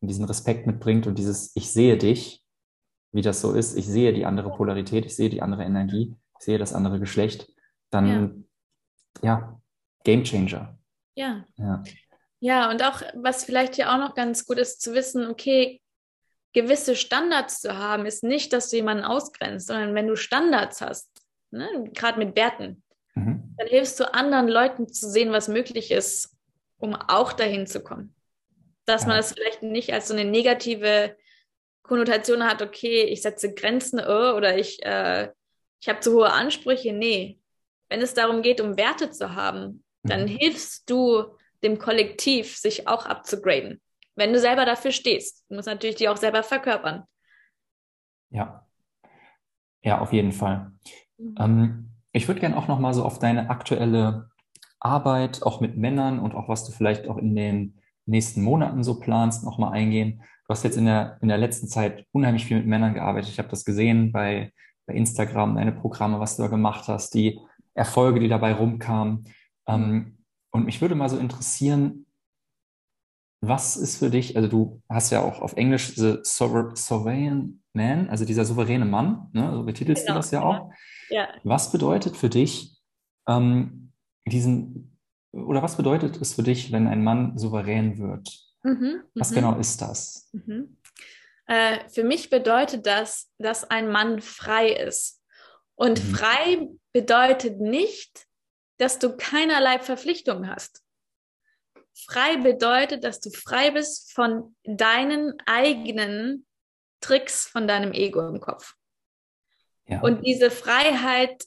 [0.00, 2.44] und diesen Respekt mitbringt und dieses Ich sehe dich,
[3.12, 6.44] wie das so ist, ich sehe die andere Polarität, ich sehe die andere Energie, ich
[6.44, 7.48] sehe das andere Geschlecht,
[7.90, 8.44] dann
[9.22, 9.60] ja, ja
[10.04, 10.78] Game Changer.
[11.14, 11.44] Ja.
[11.56, 11.82] ja.
[12.40, 15.80] Ja, und auch, was vielleicht hier auch noch ganz gut ist, zu wissen, okay,
[16.52, 21.10] gewisse Standards zu haben, ist nicht, dass du jemanden ausgrenzt, sondern wenn du Standards hast,
[21.50, 22.82] ne, gerade mit Werten,
[23.14, 23.54] mhm.
[23.56, 26.36] dann hilfst du anderen Leuten zu sehen, was möglich ist,
[26.78, 28.14] um auch dahin zu kommen.
[28.84, 29.08] Dass ja.
[29.08, 31.16] man das vielleicht nicht als so eine negative
[31.86, 35.30] Konnotation hat, okay, ich setze Grenzen oh, oder ich, äh,
[35.80, 36.92] ich habe zu hohe Ansprüche.
[36.92, 37.38] Nee,
[37.88, 40.28] wenn es darum geht, um Werte zu haben, dann mhm.
[40.28, 41.24] hilfst du
[41.62, 43.80] dem Kollektiv, sich auch abzugraden.
[44.14, 45.44] Wenn du selber dafür stehst.
[45.48, 47.04] Du musst natürlich die auch selber verkörpern.
[48.30, 48.66] Ja.
[49.82, 50.72] Ja, auf jeden Fall.
[51.18, 51.34] Mhm.
[51.38, 54.30] Ähm, ich würde gerne auch noch mal so auf deine aktuelle
[54.80, 59.00] Arbeit, auch mit Männern und auch was du vielleicht auch in den nächsten Monaten so
[59.00, 60.22] planst, noch mal eingehen.
[60.46, 63.30] Du hast jetzt in der, in der letzten Zeit unheimlich viel mit Männern gearbeitet.
[63.30, 64.52] Ich habe das gesehen bei,
[64.86, 67.40] bei Instagram, deine Programme, was du da gemacht hast, die
[67.74, 69.24] Erfolge, die dabei rumkamen.
[69.66, 70.18] Ähm,
[70.52, 72.06] und mich würde mal so interessieren,
[73.40, 78.24] was ist für dich, also du hast ja auch auf Englisch The Sovereign Man, also
[78.24, 79.52] dieser souveräne Mann, ne?
[79.52, 80.70] so betitelst genau, du das ja auch.
[81.10, 81.28] Ja.
[81.44, 82.78] Was bedeutet für dich
[83.28, 83.92] ähm,
[84.26, 84.96] diesen,
[85.32, 88.45] oder was bedeutet es für dich, wenn ein Mann souverän wird?
[88.66, 89.34] Mhm, Was mhm.
[89.36, 90.28] genau ist das?
[90.32, 90.76] Mhm.
[91.46, 95.22] Äh, für mich bedeutet das, dass ein Mann frei ist.
[95.76, 96.14] Und mhm.
[96.14, 98.26] frei bedeutet nicht,
[98.78, 100.82] dass du keinerlei Verpflichtung hast.
[101.94, 106.44] Frei bedeutet, dass du frei bist von deinen eigenen
[107.00, 108.74] Tricks von deinem Ego im Kopf.
[109.86, 110.00] Ja.
[110.00, 111.44] Und diese Freiheit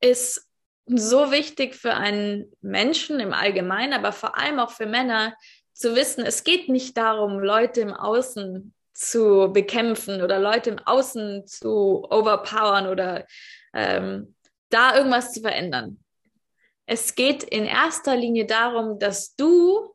[0.00, 0.50] ist
[0.86, 5.36] so wichtig für einen Menschen im Allgemeinen, aber vor allem auch für Männer,
[5.80, 11.46] zu wissen, es geht nicht darum, Leute im Außen zu bekämpfen oder Leute im Außen
[11.46, 13.26] zu overpowern oder
[13.72, 14.34] ähm,
[14.68, 15.98] da irgendwas zu verändern.
[16.84, 19.94] Es geht in erster Linie darum, dass du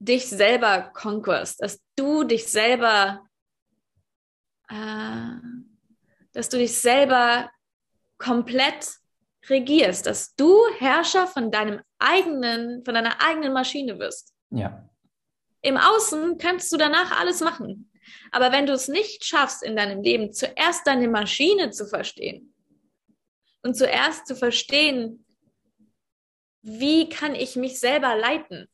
[0.00, 3.24] dich selber conquerst, dass du dich selber,
[4.68, 5.36] äh,
[6.32, 7.48] dass du dich selber
[8.18, 8.90] komplett
[9.48, 14.34] regierst, dass du Herrscher von deinem eigenen, von deiner eigenen Maschine wirst.
[14.50, 14.88] Ja.
[15.62, 17.90] Im Außen kannst du danach alles machen.
[18.32, 22.52] Aber wenn du es nicht schaffst in deinem Leben, zuerst deine Maschine zu verstehen
[23.62, 25.24] und zuerst zu verstehen,
[26.62, 28.68] wie kann ich mich selber leiten,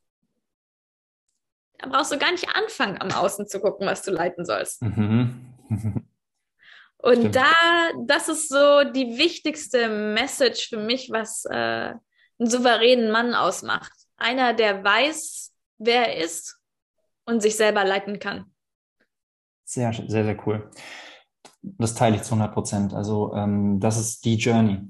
[1.78, 4.82] dann brauchst du gar nicht anfangen, am Außen zu gucken, was du leiten sollst.
[4.82, 5.54] Mhm.
[6.98, 7.36] und Stimmt.
[7.36, 7.52] da,
[8.06, 13.92] das ist so die wichtigste Message für mich, was äh, einen souveränen Mann ausmacht.
[14.16, 16.57] Einer, der weiß, wer er ist
[17.28, 18.46] und sich selber leiten kann.
[19.64, 20.70] Sehr, sehr, sehr cool.
[21.62, 22.94] Das teile ich zu 100 Prozent.
[22.94, 24.80] Also ähm, das ist die Journey.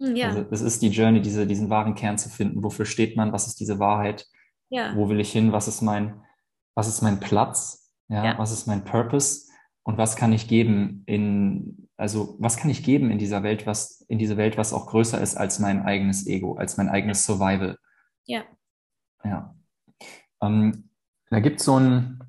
[0.00, 0.28] Hm, ja.
[0.28, 2.62] Also es ist die Journey, diese, diesen wahren Kern zu finden.
[2.62, 3.32] Wofür steht man?
[3.32, 4.26] Was ist diese Wahrheit?
[4.68, 4.94] Ja.
[4.94, 5.50] Wo will ich hin?
[5.52, 6.22] Was ist mein,
[6.76, 7.92] was ist mein Platz?
[8.08, 8.38] Ja, Ja.
[8.38, 9.50] was ist mein Purpose?
[9.82, 14.02] Und was kann ich geben in, also was kann ich geben in dieser Welt, was,
[14.02, 17.76] in diese Welt, was auch größer ist als mein eigenes Ego, als mein eigenes Survival?
[18.24, 18.44] Ja.
[19.24, 19.56] Ja.
[20.40, 20.90] Ähm,
[21.32, 22.22] da gibt es so ein,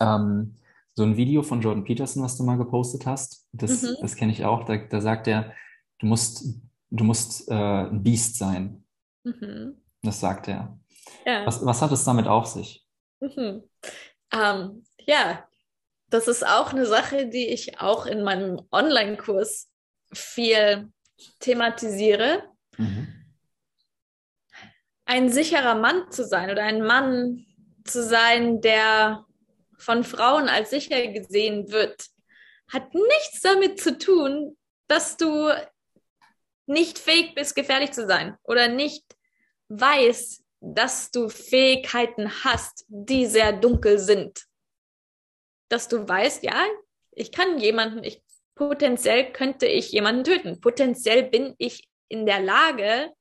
[0.00, 0.56] ähm,
[0.94, 3.46] so ein Video von Jordan Peterson, was du mal gepostet hast.
[3.52, 3.96] Das, Mhm.
[4.00, 4.64] das kenne ich auch.
[4.64, 5.52] Da, da sagt er,
[5.98, 6.44] du musst,
[6.90, 8.84] du musst äh, ein Biest sein.
[9.24, 9.76] Mhm.
[10.02, 10.78] Das sagt er.
[11.26, 11.46] Ja.
[11.46, 12.86] Was, was hat es damit auf sich?
[13.20, 13.62] Mhm.
[14.32, 15.46] Ähm, ja,
[16.08, 19.70] das ist auch eine Sache, die ich auch in meinem Online-Kurs
[20.12, 20.90] viel
[21.40, 22.44] thematisiere.
[22.78, 23.08] Mhm.
[25.06, 27.44] Ein sicherer Mann zu sein oder ein Mann
[27.84, 29.24] zu sein, der
[29.78, 32.06] von Frauen als sicher gesehen wird,
[32.72, 34.56] hat nichts damit zu tun,
[34.88, 35.50] dass du
[36.66, 39.04] nicht fähig bist, gefährlich zu sein oder nicht
[39.68, 44.44] weißt, dass du Fähigkeiten hast, die sehr dunkel sind.
[45.68, 46.64] Dass du weißt, ja,
[47.12, 48.22] ich kann jemanden, ich
[48.54, 50.60] potenziell könnte ich jemanden töten.
[50.60, 53.12] Potenziell bin ich in der Lage,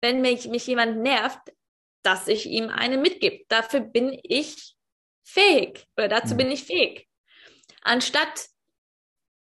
[0.00, 1.40] wenn mich, mich jemand nervt,
[2.02, 3.44] dass ich ihm eine mitgebe.
[3.48, 4.74] Dafür bin ich
[5.24, 6.38] fähig oder dazu Mhm.
[6.38, 7.08] bin ich fähig.
[7.82, 8.46] Anstatt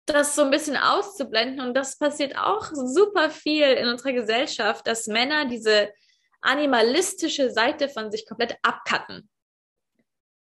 [0.06, 5.06] das so ein bisschen auszublenden, und das passiert auch super viel in unserer Gesellschaft, dass
[5.06, 5.92] Männer diese
[6.40, 9.28] animalistische Seite von sich komplett abcutten.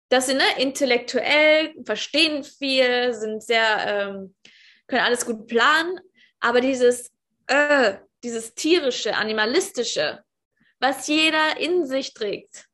[0.10, 4.36] Dass sie ne, intellektuell verstehen viel, sind sehr, ähm,
[4.88, 5.99] können alles gut planen,
[6.39, 7.12] aber dieses,
[7.47, 10.24] äh, dieses tierische, animalistische,
[10.86, 12.67] was jeder in sich trägt,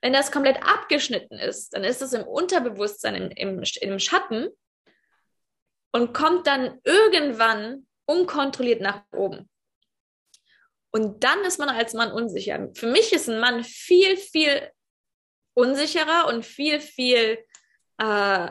[0.00, 4.48] wenn das komplett abgeschnitten ist, dann ist es im Unterbewusstsein, im, im, im Schatten
[5.92, 9.50] und kommt dann irgendwann unkontrolliert nach oben.
[10.92, 12.70] Und dann ist man als Mann unsicher.
[12.74, 14.70] Für mich ist ein Mann viel, viel
[15.54, 17.44] unsicherer und viel, viel,
[17.98, 18.48] äh,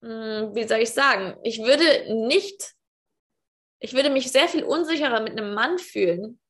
[0.00, 2.74] mh, wie soll ich sagen, ich würde nicht,
[3.78, 6.40] ich würde mich sehr viel unsicherer mit einem Mann fühlen,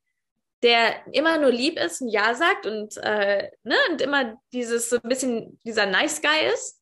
[0.63, 4.97] der immer nur lieb ist und Ja sagt und, äh, ne, und immer dieses so
[4.97, 6.81] ein bisschen dieser Nice Guy ist,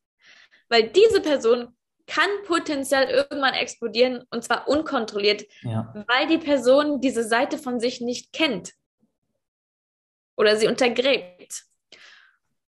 [0.69, 1.75] weil diese Person
[2.07, 5.93] kann potenziell irgendwann explodieren und zwar unkontrolliert, Ja.
[6.07, 8.73] weil die Person diese Seite von sich nicht kennt
[10.37, 11.63] oder sie untergräbt.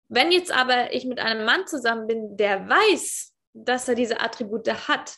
[0.09, 4.67] Wenn jetzt aber ich mit einem Mann zusammen bin, der weiß, dass er diese Attribute
[4.87, 5.17] hat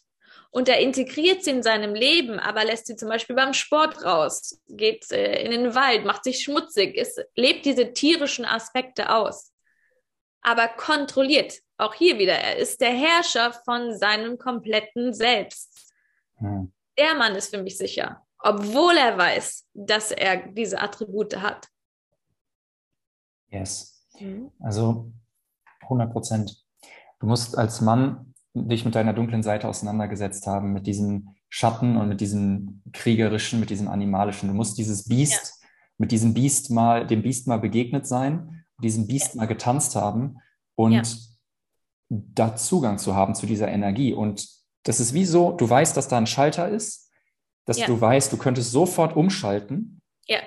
[0.51, 4.59] und er integriert sie in seinem Leben, aber lässt sie zum Beispiel beim Sport raus,
[4.67, 9.53] geht äh, in den Wald, macht sich schmutzig, ist, lebt diese tierischen Aspekte aus,
[10.41, 11.59] aber kontrolliert.
[11.77, 15.93] Auch hier wieder, er ist der Herrscher von seinem kompletten Selbst.
[16.37, 16.73] Hm.
[16.97, 21.67] Der Mann ist für mich sicher, obwohl er weiß, dass er diese Attribute hat.
[23.49, 24.05] Yes.
[24.59, 25.11] Also
[25.83, 26.65] 100 Prozent.
[27.19, 28.28] Du musst als Mann
[28.67, 33.69] dich mit deiner dunklen Seite auseinandergesetzt haben, mit diesem Schatten und mit diesem kriegerischen, mit
[33.69, 34.49] diesem animalischen.
[34.49, 35.61] Du musst dieses Biest,
[35.97, 40.37] mit diesem Biest mal, dem Biest mal begegnet sein, diesem Biest mal getanzt haben
[40.75, 41.03] und Ja.
[42.09, 44.13] da Zugang zu haben zu dieser Energie.
[44.13, 44.47] Und
[44.83, 47.11] das ist wie so, du weißt, dass da ein Schalter ist,
[47.65, 47.87] dass Ja.
[47.87, 50.39] du weißt, du könntest sofort umschalten, Ja,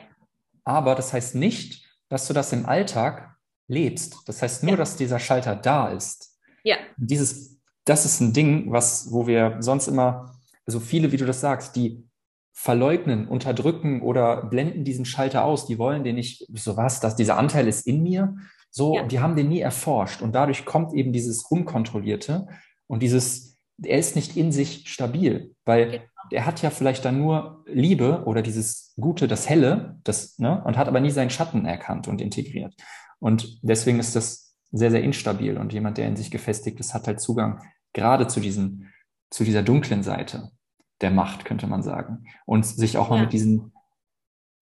[0.64, 3.36] aber das heißt nicht, dass du das im Alltag
[3.68, 4.16] lebst.
[4.26, 4.76] Das heißt nur, Ja.
[4.78, 6.38] dass dieser Schalter da ist.
[6.64, 7.51] ja, Dieses,
[7.84, 10.34] das ist ein Ding, was, wo wir sonst immer,
[10.66, 12.04] so viele, wie du das sagst, die
[12.52, 15.66] verleugnen, unterdrücken oder blenden diesen Schalter aus.
[15.66, 18.36] Die wollen den nicht, so was, dass dieser Anteil ist in mir.
[18.70, 19.02] So, Ja.
[19.04, 20.22] die haben den nie erforscht.
[20.22, 22.46] Und dadurch kommt eben dieses Unkontrollierte
[22.86, 26.02] und dieses, er ist nicht in sich stabil, weil Genau.
[26.30, 30.76] er hat ja vielleicht dann nur Liebe oder dieses Gute, das Helle, das, ne, und
[30.78, 32.74] hat aber nie seinen Schatten erkannt und integriert.
[33.18, 34.41] Und deswegen ist das
[34.72, 35.56] sehr, sehr instabil.
[35.58, 37.62] Und jemand, der in sich gefestigt ist, hat halt Zugang
[37.92, 38.90] gerade zu diesen,
[39.30, 40.50] zu dieser dunklen Seite
[41.00, 42.26] der Macht, könnte man sagen.
[42.46, 43.22] Und sich auch mal Ja.
[43.24, 43.72] mit diesen,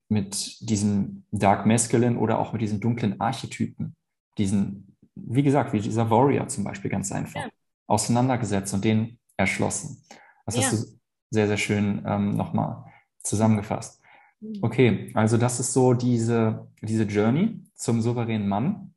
[0.09, 3.95] mit diesem Dark Masculine oder auch mit diesen dunklen Archetypen,
[4.39, 7.49] diesen, wie gesagt, wie dieser Warrior zum Beispiel ganz einfach, Ja.
[7.87, 10.03] auseinandergesetzt und den erschlossen.
[10.47, 10.63] Das Ja.
[10.63, 10.99] hast du
[11.31, 12.85] sehr, sehr schön ähm, nochmal
[13.23, 14.01] zusammengefasst.
[14.41, 14.59] Mhm.
[14.63, 18.90] Okay, also das ist so diese, diese Journey zum souveränen Mann.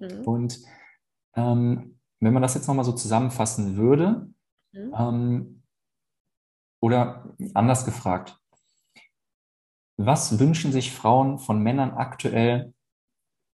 [0.00, 0.22] Mhm.
[0.24, 0.58] Und
[1.34, 4.28] ähm, wenn man das jetzt nochmal so zusammenfassen würde,
[4.72, 4.94] Mhm.
[4.96, 5.62] ähm,
[6.82, 8.38] oder anders gefragt,
[9.98, 12.72] was wünschen sich Frauen von Männern aktuell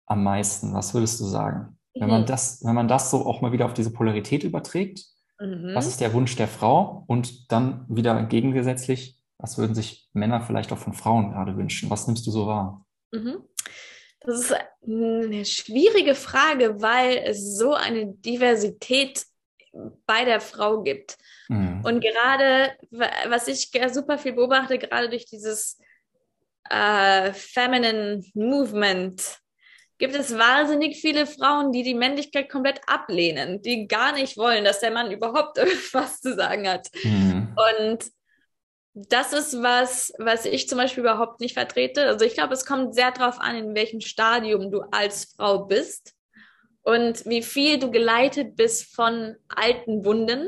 [0.08, 0.74] am meisten?
[0.74, 1.80] Was würdest du sagen?
[1.96, 2.26] Wenn man Mhm.
[2.28, 5.06] das, wenn man das so auch mal wieder auf diese Polarität überträgt,
[5.40, 5.72] Mhm.
[5.74, 7.04] was ist der Wunsch der Frau?
[7.08, 11.90] Und dann wieder gegengesetzlich, Was würden sich Männer vielleicht auch von Frauen gerade wünschen?
[11.90, 12.86] Was nimmst du so wahr?
[14.26, 14.56] Das ist
[14.86, 19.26] eine schwierige Frage, weil es so eine Diversität
[20.06, 21.18] bei der Frau gibt.
[21.50, 21.82] Mhm.
[21.84, 22.72] Und gerade,
[23.28, 25.80] was ich super viel beobachte, gerade durch dieses
[26.70, 29.40] äh, Feminine Movement,
[29.98, 34.80] gibt es wahnsinnig viele Frauen, die die Männlichkeit komplett ablehnen, die gar nicht wollen, dass
[34.80, 36.90] der Mann überhaupt irgendwas zu sagen hat.
[37.04, 37.56] Mhm.
[37.80, 38.00] Und
[38.96, 42.08] das ist was, was ich zum Beispiel überhaupt nicht vertrete.
[42.08, 46.14] Also ich glaube, es kommt sehr darauf an, in welchem Stadium du als Frau bist
[46.82, 50.48] und wie viel du geleitet bist von alten Wunden.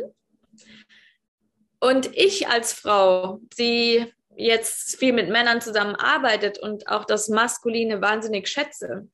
[1.81, 4.05] Und ich als Frau, die
[4.37, 9.09] jetzt viel mit Männern zusammenarbeitet und auch das Maskuline wahnsinnig schätze,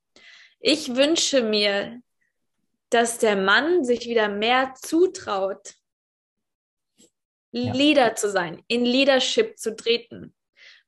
[0.59, 1.99] ich wünsche mir,
[2.91, 5.73] dass der Mann sich wieder mehr zutraut,
[7.53, 7.73] ja.
[7.73, 10.35] Leader zu sein, in Leadership zu treten,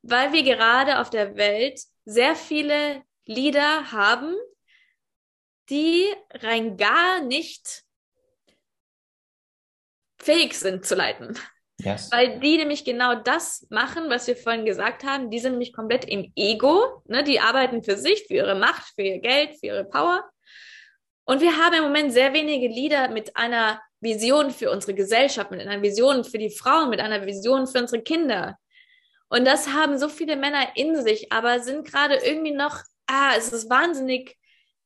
[0.02, 4.34] weil wir gerade auf der Welt sehr viele Leader haben,
[5.70, 7.82] die rein gar nicht
[10.20, 11.38] fähig sind zu leiten.
[11.78, 12.10] Yes.
[12.10, 15.30] Weil die nämlich genau das machen, was wir vorhin gesagt haben.
[15.30, 17.02] Die sind nämlich komplett im Ego.
[17.06, 17.22] Ne?
[17.22, 20.24] Die arbeiten für sich, für ihre Macht, für ihr Geld, für ihre Power.
[21.26, 25.60] Und wir haben im Moment sehr wenige Leader mit einer Vision für unsere Gesellschaft, mit
[25.60, 28.58] einer Vision für die Frauen, mit einer Vision für unsere Kinder.
[29.28, 33.52] Und das haben so viele Männer in sich, aber sind gerade irgendwie noch, ah, es
[33.52, 34.36] ist wahnsinnig,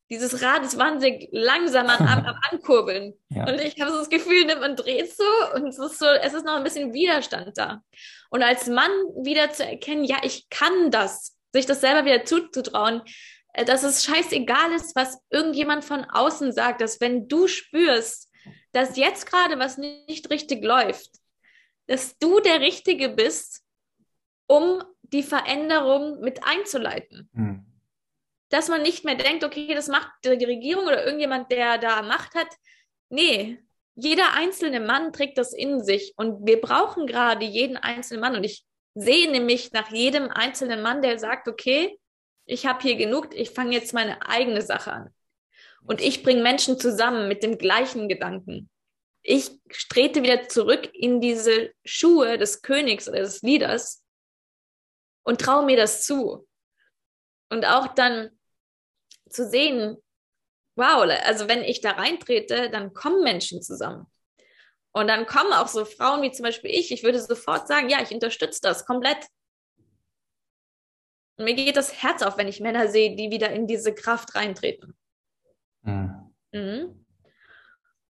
[0.08, 3.14] dieses Rad ist wahnsinnig langsam am, am Ankurbeln.
[3.32, 3.46] Ja.
[3.46, 5.22] Und ich habe so das Gefühl, man dreht so
[5.54, 7.80] und es ist so, es ist noch ein bisschen Widerstand da.
[8.28, 8.90] Und als Mann
[9.22, 13.02] wieder zu erkennen, ja, ich kann das, sich das selber wieder zuzutrauen,
[13.52, 18.29] äh, dass es scheißegal ist, was irgendjemand von außen sagt, dass wenn du spürst,
[18.72, 21.10] dass jetzt gerade was nicht richtig läuft,
[21.86, 23.62] dass du der Richtige bist,
[24.46, 27.28] um die Veränderung mit einzuleiten.
[27.32, 27.66] Mhm.
[28.48, 32.34] Dass man nicht mehr denkt, okay, das macht die Regierung oder irgendjemand, der da Macht
[32.34, 32.48] hat.
[33.08, 33.62] Nee,
[33.94, 38.36] jeder einzelne Mann trägt das in sich und wir brauchen gerade jeden einzelnen Mann.
[38.36, 38.64] Und ich
[38.94, 41.98] sehe nämlich nach jedem einzelnen Mann, der sagt, okay,
[42.46, 45.14] ich habe hier genug, ich fange jetzt meine eigene Sache an.
[45.84, 48.70] Und ich bringe Menschen zusammen mit dem gleichen Gedanken.
[49.22, 49.50] Ich
[49.88, 54.02] trete wieder zurück in diese Schuhe des Königs oder des Leaders
[55.24, 56.46] und traue mir das zu.
[57.50, 58.30] Und auch dann
[59.28, 59.96] zu sehen,
[60.76, 64.06] wow, also wenn ich da reintrete, dann kommen Menschen zusammen.
[64.92, 66.90] Und dann kommen auch so Frauen wie zum Beispiel ich.
[66.90, 69.24] Ich würde sofort sagen, ja, ich unterstütze das komplett.
[71.36, 74.34] Und mir geht das Herz auf, wenn ich Männer sehe, die wieder in diese Kraft
[74.34, 74.96] reintreten.
[75.82, 76.34] Mhm.
[76.52, 77.06] Mhm.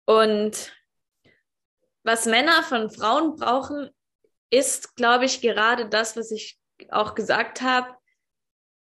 [0.05, 0.73] Und
[2.03, 3.89] was Männer von Frauen brauchen,
[4.49, 6.59] ist, glaube ich, gerade das, was ich
[6.89, 7.95] auch gesagt habe,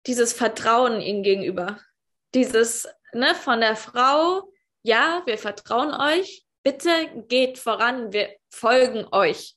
[0.05, 1.79] dieses Vertrauen ihnen gegenüber.
[2.33, 4.51] Dieses ne, von der Frau,
[4.83, 6.91] ja, wir vertrauen euch, bitte
[7.27, 9.55] geht voran, wir folgen euch.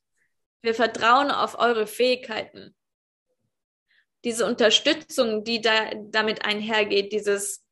[0.63, 2.75] Wir vertrauen auf eure Fähigkeiten.
[4.25, 7.65] Diese Unterstützung, die da damit einhergeht, dieses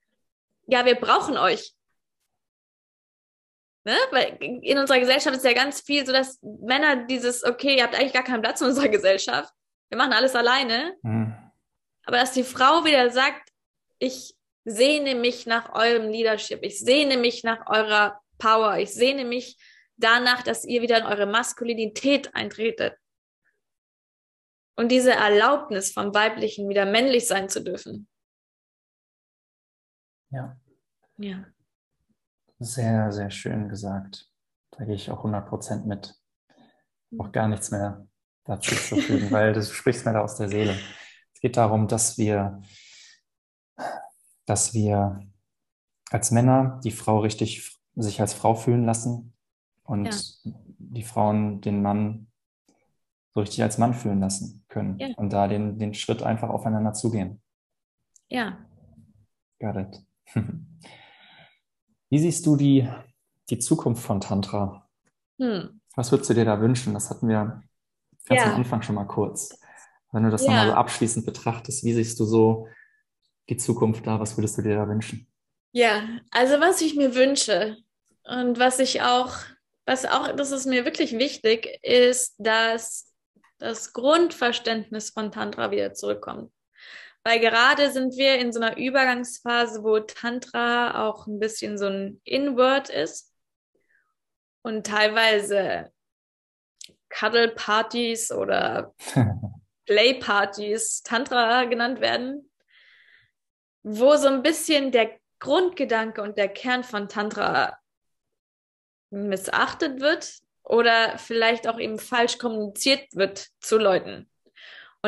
[0.68, 1.74] ja, wir brauchen euch.
[3.84, 3.96] Ne?
[4.10, 7.94] Weil in unserer Gesellschaft ist ja ganz viel so, dass Männer dieses, okay, ihr habt
[7.94, 9.52] eigentlich gar keinen Platz in unserer Gesellschaft.
[9.88, 10.94] Wir machen alles alleine.
[11.02, 11.34] Mhm.
[12.04, 13.50] Aber dass die Frau wieder sagt,
[13.98, 19.56] ich sehne mich nach eurem Leadership, ich sehne mich nach eurer Power, ich sehne mich
[19.96, 22.94] danach, dass ihr wieder in eure Maskulinität eintretet.
[24.76, 28.06] Und diese Erlaubnis vom Weiblichen wieder männlich sein zu dürfen.
[30.30, 30.56] Ja.
[31.16, 31.44] Ja.
[32.58, 34.30] Sehr, sehr schön gesagt.
[34.70, 36.14] Da gehe ich auch 100% mit.
[37.18, 38.06] Auch gar nichts mehr
[38.44, 40.78] dazu zu fügen, weil du sprichst mir da aus der Seele.
[41.34, 42.60] Es geht darum, dass wir,
[44.44, 45.20] dass wir
[46.10, 49.34] als Männer die Frau richtig sich als Frau fühlen lassen
[49.82, 50.06] und
[50.44, 50.52] ja.
[50.78, 52.28] die Frauen den Mann
[53.34, 55.08] so richtig als Mann fühlen lassen können ja.
[55.16, 57.40] und da den, den Schritt einfach aufeinander zugehen.
[58.28, 58.58] Ja.
[59.60, 60.07] Got it.
[62.10, 62.88] Wie siehst du die,
[63.50, 64.88] die Zukunft von Tantra?
[65.38, 65.80] Hm.
[65.94, 66.94] Was würdest du dir da wünschen?
[66.94, 67.62] Das hatten wir
[68.26, 68.52] ganz ja.
[68.52, 69.58] am Anfang schon mal kurz.
[70.12, 70.48] Wenn du das ja.
[70.48, 72.68] nochmal so abschließend betrachtest, wie siehst du so
[73.48, 74.20] die Zukunft da?
[74.20, 75.26] Was würdest du dir da wünschen?
[75.72, 77.76] Ja, also was ich mir wünsche
[78.24, 79.34] und was ich auch,
[79.84, 83.12] was auch, das ist mir wirklich wichtig, ist, dass
[83.58, 86.52] das Grundverständnis von Tantra wieder zurückkommt.
[87.24, 92.20] Weil gerade sind wir in so einer Übergangsphase, wo Tantra auch ein bisschen so ein
[92.24, 93.34] Inward ist
[94.62, 95.92] und teilweise
[97.10, 98.94] Cuddle-Partys oder
[99.86, 102.50] Playpartys Tantra genannt werden,
[103.82, 107.78] wo so ein bisschen der Grundgedanke und der Kern von Tantra
[109.10, 114.30] missachtet wird oder vielleicht auch eben falsch kommuniziert wird zu Leuten.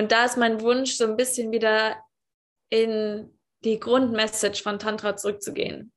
[0.01, 2.03] Und da ist mein Wunsch, so ein bisschen wieder
[2.71, 5.93] in die Grundmessage von Tantra zurückzugehen.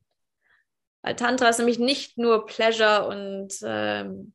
[1.01, 4.33] Weil Tantra ist nämlich nicht nur Pleasure und ähm,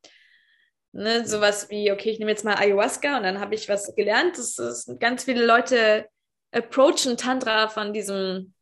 [0.93, 4.39] ne, sowas wie, okay, ich nehme jetzt mal Ayahuasca und dann habe ich was gelernt.
[4.39, 6.09] Das ist ganz viele Leute
[6.51, 8.55] approachen Tantra von diesem,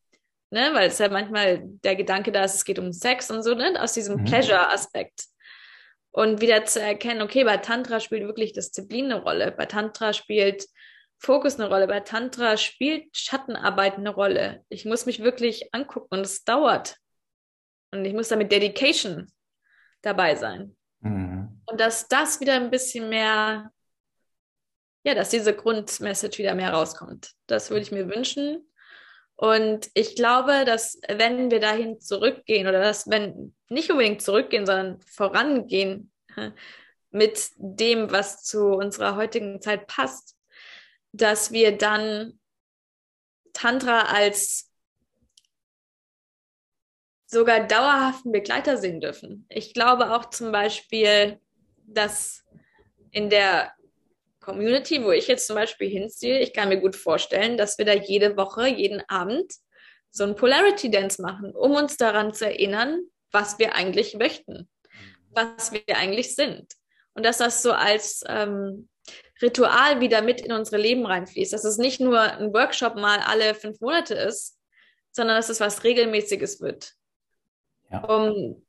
[0.51, 3.55] ne, weil es ja manchmal der Gedanke da ist, es geht um Sex und so,
[3.55, 4.25] ne, aus diesem mhm.
[4.25, 5.27] Pleasure-Aspekt.
[6.11, 9.53] Und wieder zu erkennen, okay, bei Tantra spielt wirklich Disziplin eine Rolle.
[9.53, 10.67] Bei Tantra spielt
[11.19, 11.87] Fokus eine Rolle.
[11.87, 14.65] Bei Tantra spielt Schattenarbeit eine Rolle.
[14.69, 16.97] Ich muss mich wirklich angucken und es dauert.
[17.91, 19.33] Und ich muss da mit Dedication
[20.03, 20.77] dabei sein.
[21.01, 21.63] Mhm.
[21.67, 23.71] Und dass das wieder ein bisschen mehr,
[25.05, 27.33] ja, dass diese Grundmessage wieder mehr rauskommt.
[27.47, 28.69] Das würde ich mir wünschen.
[29.37, 35.01] Und ich glaube, dass wenn wir dahin zurückgehen oder dass, wenn nicht unbedingt zurückgehen, sondern
[35.03, 36.11] vorangehen
[37.11, 40.36] mit dem, was zu unserer heutigen Zeit passt,
[41.17, 42.39] dass wir dann
[43.53, 44.71] Tantra als
[47.27, 49.47] sogar dauerhaften Begleiter sehen dürfen.
[49.49, 51.41] Ich glaube auch zum Beispiel,
[51.87, 52.45] dass
[53.11, 53.73] in der
[54.41, 57.95] Community, wo ich jetzt zum Beispiel hinziehe, ich kann mir gut vorstellen, dass wir da
[57.95, 59.53] jede Woche, jeden Abend
[60.11, 63.01] so ein Polarity Dance machen, um uns daran zu erinnern,
[63.33, 64.69] was wir eigentlich möchten,
[65.31, 66.75] was wir eigentlich sind.
[67.15, 68.89] Und dass das so als ähm,
[69.43, 71.53] Ritual wieder mit in unsere Leben reinfließt.
[71.53, 74.59] Dass es nicht nur ein Workshop mal alle fünf Monate ist,
[75.13, 76.95] sondern dass es was Regelmäßiges wird.
[77.91, 78.01] Ja.
[78.05, 78.63] Um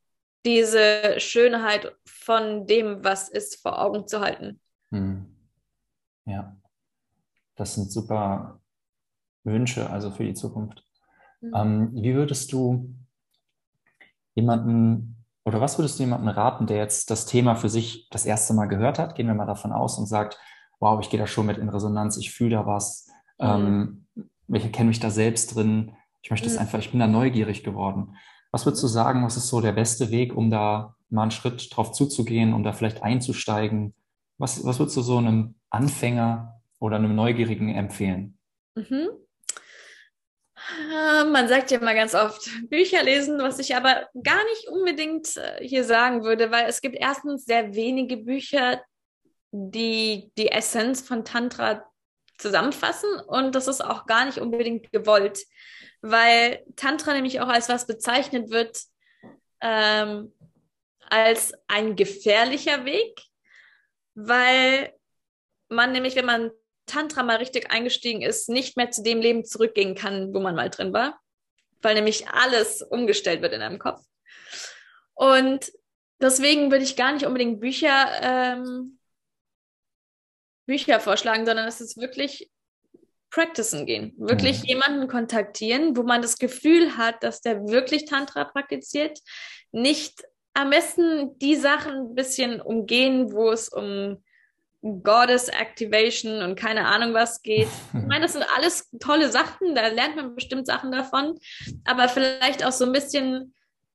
[0.46, 4.60] diese Schönheit von dem, was ist, vor Augen zu halten.
[4.92, 5.26] Hm.
[6.26, 6.56] Ja,
[7.56, 8.62] das sind super
[9.44, 10.84] Wünsche, also für die Zukunft.
[11.42, 11.54] Mhm.
[11.56, 12.94] Ähm, wie würdest du
[14.36, 18.54] jemanden oder was würdest du jemandem raten, der jetzt das Thema für sich das erste
[18.54, 19.16] Mal gehört hat?
[19.16, 20.38] Gehen wir mal davon aus und sagt,
[20.80, 23.08] wow, ich gehe da schon mit in Resonanz, ich fühle da was,
[23.40, 24.06] mhm.
[24.18, 26.60] ähm, ich erkenne mich da selbst drin, ich möchte es mhm.
[26.60, 28.16] einfach, ich bin da neugierig geworden.
[28.52, 31.70] Was würdest du sagen, was ist so der beste Weg, um da mal einen Schritt
[31.76, 33.94] drauf zuzugehen, um da vielleicht einzusteigen?
[34.38, 38.38] Was, was würdest du so einem Anfänger oder einem Neugierigen empfehlen?
[38.76, 39.10] Mhm.
[40.92, 45.38] Äh, man sagt ja mal ganz oft Bücher lesen, was ich aber gar nicht unbedingt
[45.38, 48.82] äh, hier sagen würde, weil es gibt erstens sehr wenige Bücher,
[49.52, 51.86] die die Essenz von Tantra
[52.38, 55.46] zusammenfassen und das ist auch gar nicht unbedingt gewollt,
[56.02, 58.80] weil Tantra nämlich auch als was bezeichnet wird,
[59.62, 60.34] ähm,
[61.10, 63.20] als ein gefährlicher Weg,
[64.14, 64.94] weil
[65.70, 66.52] man nämlich, wenn man
[66.86, 70.70] Tantra mal richtig eingestiegen ist, nicht mehr zu dem Leben zurückgehen kann, wo man mal
[70.70, 71.20] drin war,
[71.82, 74.02] weil nämlich alles umgestellt wird in einem Kopf.
[75.14, 75.72] Und
[76.22, 78.97] deswegen würde ich gar nicht unbedingt Bücher ähm,
[80.68, 82.52] Bücher vorschlagen, sondern es ist wirklich
[83.32, 84.14] practicen gehen.
[84.18, 84.66] Wirklich mhm.
[84.66, 89.20] jemanden kontaktieren, wo man das Gefühl hat, dass der wirklich Tantra praktiziert.
[89.72, 94.24] Nicht am besten die Sachen ein bisschen umgehen, wo es um
[94.82, 97.68] Goddess Activation und keine Ahnung was geht.
[97.94, 101.38] Ich meine, das sind alles tolle Sachen, da lernt man bestimmt Sachen davon,
[101.86, 103.54] aber vielleicht auch so ein bisschen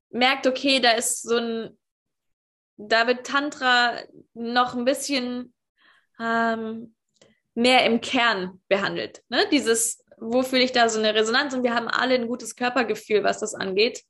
[0.09, 1.77] merkt, okay, da ist so ein,
[2.77, 3.97] da wird Tantra
[4.33, 5.52] noch ein bisschen
[6.23, 6.95] ähm,
[7.55, 9.23] mehr im Kern behandelt.
[9.29, 9.45] Ne?
[9.51, 11.53] Dieses, wo fühle ich da so eine Resonanz?
[11.53, 14.03] Und wir haben alle ein gutes Körpergefühl, was das angeht.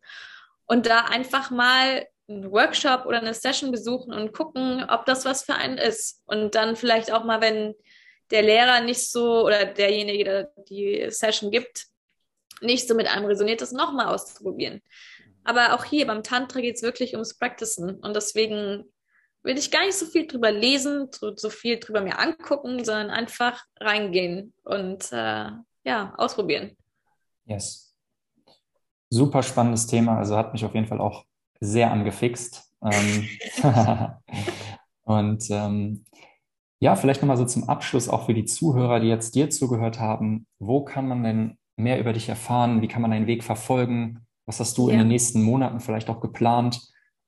[0.65, 5.43] Und da einfach mal einen Workshop oder eine Session besuchen und gucken, ob das was
[5.43, 6.21] für einen ist.
[6.25, 7.73] Und dann vielleicht auch mal, wenn
[8.31, 11.87] der Lehrer nicht so oder derjenige, der die Session gibt,
[12.61, 14.81] nicht so mit einem resoniert, das nochmal auszuprobieren.
[15.43, 17.99] Aber auch hier beim Tantra geht es wirklich ums Practicen.
[17.99, 18.85] Und deswegen
[19.43, 23.09] will ich gar nicht so viel drüber lesen, so, so viel drüber mir angucken, sondern
[23.09, 25.51] einfach reingehen und äh,
[25.83, 26.75] ja, ausprobieren.
[27.45, 27.93] Yes.
[29.09, 30.17] Super spannendes Thema.
[30.17, 31.25] Also hat mich auf jeden Fall auch
[31.59, 32.71] sehr angefixt.
[32.81, 33.27] Ähm,
[35.03, 36.05] und ähm,
[36.79, 40.47] ja, vielleicht nochmal so zum Abschluss auch für die Zuhörer, die jetzt dir zugehört haben.
[40.59, 42.81] Wo kann man denn mehr über dich erfahren?
[42.81, 44.25] Wie kann man deinen Weg verfolgen?
[44.45, 44.93] Was hast du ja.
[44.93, 46.81] in den nächsten Monaten vielleicht auch geplant?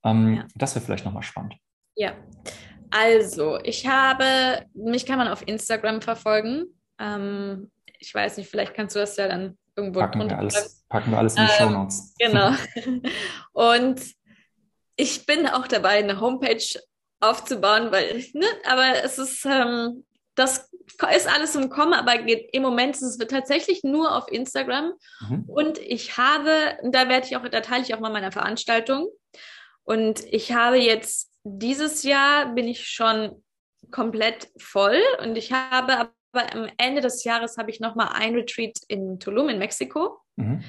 [0.03, 0.45] Ähm, ja.
[0.55, 1.55] Das wäre vielleicht nochmal spannend.
[1.95, 2.15] Ja,
[2.91, 6.65] also ich habe, mich kann man auf Instagram verfolgen.
[6.99, 10.35] Ähm, ich weiß nicht, vielleicht kannst du das ja dann irgendwo packen drunter.
[10.35, 12.13] Wir alles, packen wir alles in die ähm, Show Notes.
[12.19, 12.51] Genau.
[13.53, 14.01] Und
[14.95, 16.63] ich bin auch dabei, eine Homepage
[17.19, 20.69] aufzubauen, weil, ne, aber es ist, ähm, das
[21.13, 24.93] ist alles im Kommen, aber im Moment ist es tatsächlich nur auf Instagram.
[25.29, 25.43] Mhm.
[25.47, 29.07] Und ich habe, da werde ich auch, da teile ich auch mal meine Veranstaltung.
[29.83, 33.43] Und ich habe jetzt dieses Jahr bin ich schon
[33.91, 38.35] komplett voll und ich habe aber am Ende des Jahres habe ich noch mal ein
[38.35, 40.17] Retreat in Tulum in Mexiko.
[40.35, 40.63] Mhm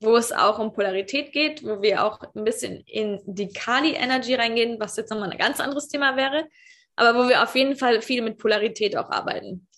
[0.00, 4.80] wo es auch um Polarität geht, wo wir auch ein bisschen in die Kali-Energy reingehen,
[4.80, 6.48] was jetzt nochmal ein ganz anderes Thema wäre,
[6.96, 9.68] aber wo wir auf jeden Fall viel mit Polarität auch arbeiten.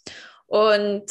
[0.46, 1.04] Und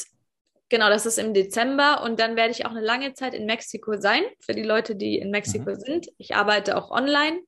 [0.70, 4.00] genau, das ist im Dezember und dann werde ich auch eine lange Zeit in Mexiko
[4.00, 5.80] sein, für die Leute, die in Mexiko mhm.
[5.80, 6.08] sind.
[6.18, 7.42] Ich arbeite auch online.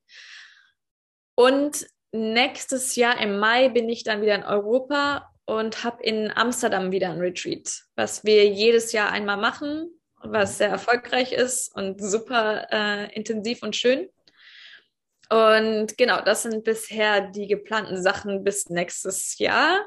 [1.36, 6.92] Und nächstes Jahr im Mai bin ich dann wieder in Europa und habe in Amsterdam
[6.92, 9.90] wieder ein Retreat, was wir jedes Jahr einmal machen
[10.24, 14.10] was sehr erfolgreich ist und super äh, intensiv und schön.
[15.30, 19.86] Und genau, das sind bisher die geplanten Sachen bis nächstes Jahr.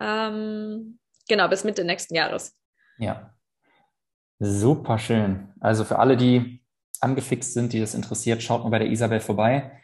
[0.00, 0.98] Ähm,
[1.28, 2.56] genau, bis Mitte nächsten Jahres.
[2.98, 3.34] Ja.
[4.38, 5.52] Super schön.
[5.60, 6.62] Also für alle, die
[7.00, 9.81] angefixt sind, die das interessiert, schaut mal bei der Isabel vorbei.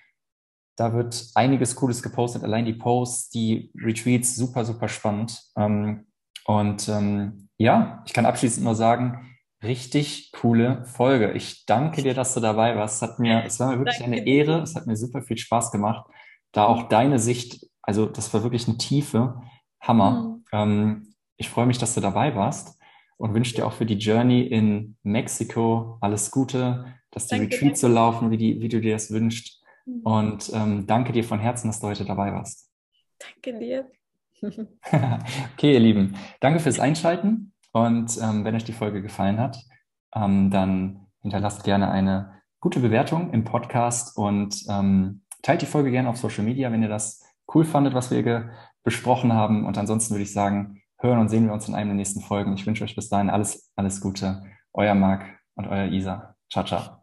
[0.79, 2.45] Da wird einiges Cooles gepostet.
[2.45, 5.43] Allein die Posts, die Retreats, super, super spannend.
[5.57, 6.07] Ähm,
[6.45, 11.33] und ähm, ja, ich kann abschließend nur sagen, richtig coole Folge.
[11.33, 13.03] Ich danke dir, dass du dabei warst.
[13.03, 14.63] Es hat mir, es war mir wirklich danke eine Ehre.
[14.63, 16.07] Es hat mir super viel Spaß gemacht,
[16.53, 19.43] da auch deine Sicht, also das war wirklich eine Tiefe.
[19.81, 20.13] Hammer.
[20.13, 20.45] Mhm.
[20.53, 22.79] Ähm, ich freue mich, dass du dabei warst
[23.17, 27.81] und wünsche dir auch für die Journey in Mexiko alles Gute, dass die danke, Retreats
[27.81, 27.95] danke.
[27.95, 29.58] so laufen, wie, die, wie du dir das wünschst.
[30.05, 32.71] Und ähm, danke dir von Herzen, dass du heute dabei warst.
[33.19, 33.91] Danke dir.
[35.55, 37.53] okay, ihr Lieben, danke fürs Einschalten.
[37.73, 39.59] Und ähm, wenn euch die Folge gefallen hat,
[40.15, 46.09] ähm, dann hinterlasst gerne eine gute Bewertung im Podcast und ähm, teilt die Folge gerne
[46.09, 47.25] auf Social Media, wenn ihr das
[47.55, 48.51] cool fandet, was wir
[48.83, 49.67] besprochen haben.
[49.67, 52.55] Und ansonsten würde ich sagen, hören und sehen wir uns in einer der nächsten Folgen.
[52.55, 54.43] Ich wünsche euch bis dahin alles, alles Gute.
[54.73, 55.25] Euer Marc
[55.55, 56.35] und euer Isa.
[56.51, 57.03] Ciao, ciao.